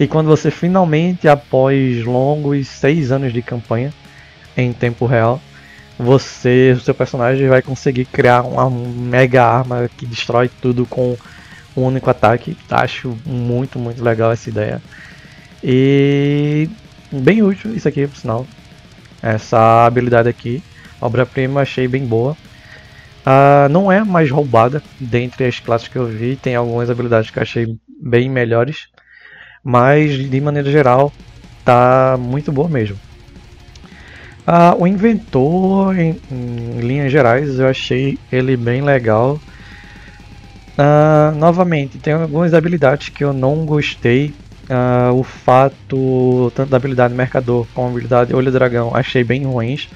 E 0.00 0.06
quando 0.06 0.28
você 0.28 0.50
finalmente, 0.50 1.28
após 1.28 2.02
longos 2.02 2.66
seis 2.66 3.12
anos 3.12 3.34
de 3.34 3.42
campanha 3.42 3.92
em 4.56 4.72
tempo 4.72 5.04
real, 5.04 5.38
você, 5.98 6.74
o 6.76 6.80
seu 6.80 6.94
personagem 6.94 7.46
vai 7.46 7.60
conseguir 7.60 8.06
criar 8.06 8.40
uma 8.40 8.70
mega 8.70 9.44
arma 9.44 9.90
que 9.98 10.06
destrói 10.06 10.50
tudo 10.62 10.86
com 10.86 11.14
um 11.76 11.82
único 11.82 12.08
ataque. 12.08 12.56
Acho 12.70 13.18
muito, 13.26 13.78
muito 13.78 14.02
legal 14.02 14.32
essa 14.32 14.48
ideia. 14.48 14.80
E 15.62 16.70
bem 17.12 17.42
útil 17.42 17.74
isso 17.74 17.86
aqui, 17.86 18.06
por 18.06 18.16
sinal. 18.16 18.46
Essa 19.22 19.84
habilidade 19.84 20.28
aqui, 20.28 20.62
obra-prima, 21.02 21.60
achei 21.60 21.86
bem 21.86 22.06
boa. 22.06 22.34
Uh, 23.26 23.68
não 23.68 23.90
é 23.90 24.04
mais 24.04 24.30
roubada 24.30 24.80
dentre 25.00 25.46
as 25.46 25.58
classes 25.58 25.88
que 25.88 25.96
eu 25.96 26.06
vi, 26.06 26.36
tem 26.36 26.54
algumas 26.54 26.88
habilidades 26.88 27.28
que 27.28 27.38
eu 27.38 27.42
achei 27.42 27.66
bem 28.00 28.30
melhores, 28.30 28.86
mas 29.64 30.30
de 30.30 30.40
maneira 30.40 30.70
geral 30.70 31.12
tá 31.64 32.16
muito 32.18 32.52
boa 32.52 32.68
mesmo. 32.68 32.96
Uh, 34.46 34.80
o 34.80 34.86
inventor, 34.86 35.98
em, 35.98 36.20
em 36.30 36.78
linhas 36.78 37.10
gerais, 37.10 37.58
eu 37.58 37.66
achei 37.66 38.16
ele 38.30 38.56
bem 38.56 38.80
legal. 38.80 39.40
Uh, 40.78 41.34
novamente, 41.36 41.98
tem 41.98 42.12
algumas 42.12 42.54
habilidades 42.54 43.08
que 43.08 43.24
eu 43.24 43.32
não 43.32 43.66
gostei. 43.66 44.32
O 45.14 45.22
fato, 45.22 46.50
tanto 46.56 46.70
da 46.70 46.76
habilidade 46.76 47.14
Mercador 47.14 47.68
como 47.72 47.88
habilidade 47.88 48.34
Olho 48.34 48.50
Dragão, 48.50 48.90
achei 48.96 49.22
bem 49.22 49.44
ruins, 49.44 49.88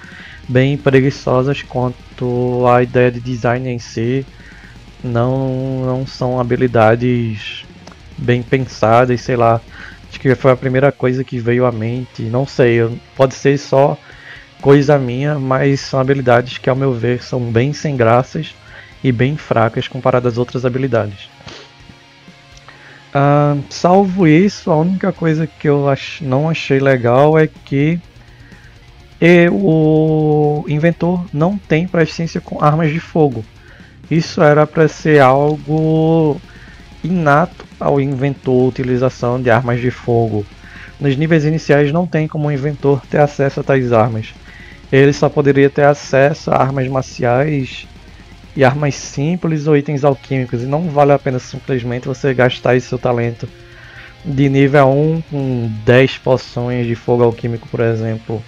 bem 0.51 0.77
preguiçosas 0.77 1.63
quanto 1.63 2.67
a 2.67 2.83
ideia 2.83 3.11
de 3.11 3.21
design 3.21 3.69
em 3.69 3.79
si. 3.79 4.27
Não, 5.03 5.85
não 5.85 6.07
são 6.07 6.41
habilidades 6.41 7.65
bem 8.19 8.43
pensadas, 8.43 9.21
sei 9.21 9.37
lá. 9.37 9.61
Acho 10.09 10.19
que 10.19 10.35
foi 10.35 10.51
a 10.51 10.57
primeira 10.57 10.91
coisa 10.91 11.23
que 11.23 11.39
veio 11.39 11.65
à 11.65 11.71
mente. 11.71 12.23
Não 12.23 12.45
sei, 12.45 12.81
pode 13.17 13.35
ser 13.35 13.57
só 13.59 13.97
coisa 14.61 14.99
minha, 14.99 15.39
mas 15.39 15.81
são 15.81 16.01
habilidades 16.01 16.59
que, 16.59 16.69
ao 16.69 16.77
meu 16.77 16.93
ver, 16.93 17.23
são 17.23 17.41
bem 17.41 17.73
sem 17.73 17.97
graças 17.97 18.55
e 19.03 19.13
bem 19.13 19.37
fracas 19.37 19.87
comparadas 19.89 20.35
às 20.35 20.39
outras 20.39 20.67
habilidades. 20.67 21.31
Uh, 23.15 23.63
salvo 23.71 24.27
isso, 24.27 24.71
a 24.71 24.77
única 24.77 25.13
coisa 25.13 25.47
que 25.47 25.69
eu 25.69 25.89
ach 25.89 26.21
não 26.21 26.49
achei 26.49 26.79
legal 26.79 27.39
é 27.39 27.49
que 27.49 27.99
e, 29.21 29.49
o 29.51 30.65
inventor 30.69 31.25
não 31.33 31.59
tem 31.59 31.87
presciência 31.87 32.41
com 32.41 32.63
armas 32.63 32.91
de 32.91 33.01
fogo. 33.01 33.45
Isso 34.11 34.43
era 34.43 34.67
para 34.67 34.89
ser 34.89 35.21
algo 35.21 36.41
inato 37.05 37.65
ao 37.79 38.01
inventor 38.01 38.69
utilização 38.69 39.41
de 39.41 39.51
armas 39.51 39.81
de 39.81 39.91
fogo. 39.91 40.45
Nos 40.99 41.17
níveis 41.17 41.45
iniciais 41.45 41.93
não 41.93 42.07
tem 42.07 42.27
como 42.27 42.49
o 42.49 42.53
inventor 42.53 43.03
ter 43.07 43.21
acesso 43.21 43.61
a 43.61 43.63
tais 43.63 43.93
armas. 43.93 44.35
Ele 44.93 45.13
só 45.13 45.29
poderia 45.29 45.71
ter 45.71 45.85
acesso 45.85 46.51
a 46.51 46.57
armas 46.57 46.89
marciais 46.89 47.87
e 48.57 48.65
armas 48.65 48.95
simples 48.97 49.67
ou 49.67 49.77
itens 49.77 50.05
alquímicos. 50.05 50.63
E 50.63 50.67
não 50.67 50.91
vale 50.91 51.13
a 51.13 51.19
pena 51.19 51.39
simplesmente 51.39 52.09
você 52.09 52.35
gastar 52.35 52.77
esse 52.77 52.89
seu 52.89 52.99
talento 52.99 53.49
de 54.25 54.49
nível 54.49 54.89
1 54.89 55.23
com 55.31 55.73
10 55.87 56.19
poções 56.19 56.87
de 56.87 56.95
fogo 56.95 57.23
alquímico, 57.23 57.69
por 57.69 57.81
exemplo. 57.81 58.43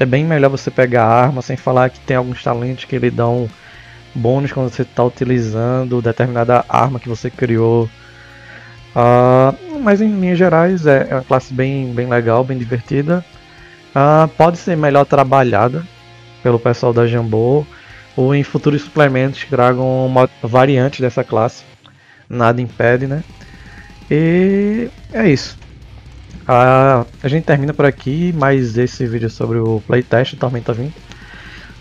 É 0.00 0.06
bem 0.06 0.24
melhor 0.24 0.48
você 0.48 0.70
pegar 0.70 1.04
a 1.04 1.12
arma, 1.12 1.42
sem 1.42 1.58
falar 1.58 1.90
que 1.90 2.00
tem 2.00 2.16
alguns 2.16 2.42
talentos 2.42 2.86
que 2.86 2.98
lhe 2.98 3.10
dão 3.10 3.46
bônus 4.14 4.50
quando 4.50 4.70
você 4.70 4.80
está 4.80 5.04
utilizando 5.04 6.00
determinada 6.00 6.64
arma 6.66 6.98
que 6.98 7.06
você 7.06 7.30
criou. 7.30 7.84
Uh, 8.96 9.78
mas 9.82 10.00
em 10.00 10.18
linhas 10.18 10.38
gerais 10.38 10.86
é, 10.86 11.06
é 11.10 11.14
uma 11.16 11.22
classe 11.22 11.52
bem, 11.52 11.92
bem 11.92 12.08
legal, 12.08 12.42
bem 12.42 12.56
divertida. 12.56 13.22
Uh, 13.90 14.26
pode 14.38 14.56
ser 14.56 14.74
melhor 14.74 15.04
trabalhada 15.04 15.84
pelo 16.42 16.58
pessoal 16.58 16.94
da 16.94 17.06
Jambô 17.06 17.66
ou 18.16 18.34
em 18.34 18.42
futuros 18.42 18.80
suplementos 18.80 19.44
que 19.44 19.50
tragam 19.50 20.06
uma 20.06 20.30
variante 20.42 21.02
dessa 21.02 21.22
classe. 21.22 21.62
Nada 22.26 22.62
impede, 22.62 23.06
né? 23.06 23.22
E 24.10 24.88
é 25.12 25.28
isso. 25.28 25.59
Uh, 26.50 27.06
a 27.22 27.28
gente 27.28 27.44
termina 27.44 27.72
por 27.72 27.84
aqui 27.84 28.32
mais 28.32 28.76
esse 28.76 29.06
vídeo 29.06 29.30
sobre 29.30 29.58
o 29.58 29.80
playtest 29.86 30.36
Tormenta 30.36 30.72
20. 30.72 30.92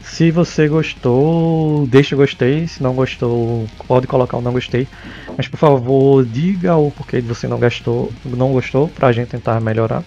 Se 0.04 0.30
você 0.30 0.68
gostou, 0.68 1.88
deixa 1.88 2.14
o 2.14 2.20
gostei. 2.20 2.68
Se 2.68 2.84
não 2.84 2.94
gostou, 2.94 3.66
pode 3.88 4.06
colocar 4.06 4.38
o 4.38 4.42
não 4.42 4.52
gostei. 4.54 4.88
Mas 5.36 5.48
por 5.48 5.58
favor, 5.58 6.24
diga 6.24 6.76
o 6.76 6.92
porquê 6.92 7.20
você 7.20 7.48
não 7.48 7.60
gostou, 7.60 8.14
não 8.24 8.52
gostou, 8.54 8.88
pra 8.90 9.12
gente 9.12 9.30
tentar 9.30 9.60
melhorar. 9.60 10.04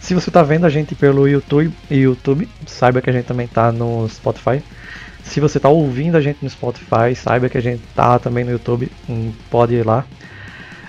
Se 0.00 0.14
você 0.14 0.30
está 0.30 0.42
vendo 0.42 0.64
a 0.64 0.70
gente 0.70 0.94
pelo 0.94 1.28
YouTube, 1.28 1.70
YouTube, 1.90 2.48
saiba 2.66 3.02
que 3.02 3.10
a 3.10 3.12
gente 3.12 3.26
também 3.26 3.44
está 3.44 3.70
no 3.70 4.08
Spotify. 4.08 4.62
Se 5.22 5.38
você 5.38 5.58
está 5.58 5.68
ouvindo 5.68 6.16
a 6.16 6.20
gente 6.22 6.38
no 6.42 6.48
Spotify, 6.48 7.14
saiba 7.14 7.46
que 7.50 7.58
a 7.58 7.62
gente 7.62 7.82
está 7.90 8.18
também 8.18 8.42
no 8.42 8.52
YouTube, 8.52 8.90
hum, 9.06 9.32
pode 9.50 9.74
ir 9.74 9.84
lá. 9.84 10.06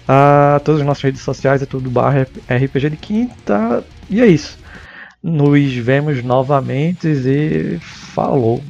Uh, 0.04 0.60
todas 0.64 0.82
as 0.82 0.88
nossas 0.88 1.04
redes 1.04 1.22
sociais 1.22 1.62
é 1.62 1.66
tudo 1.66 1.90
barra 1.90 2.28
RPG 2.50 2.90
de 2.90 2.98
Quinta. 2.98 3.84
E 4.10 4.22
é 4.22 4.28
isso. 4.28 4.58
Nos 5.22 5.74
vemos 5.76 6.22
novamente 6.24 7.08
e 7.08 7.80
falou! 7.80 8.62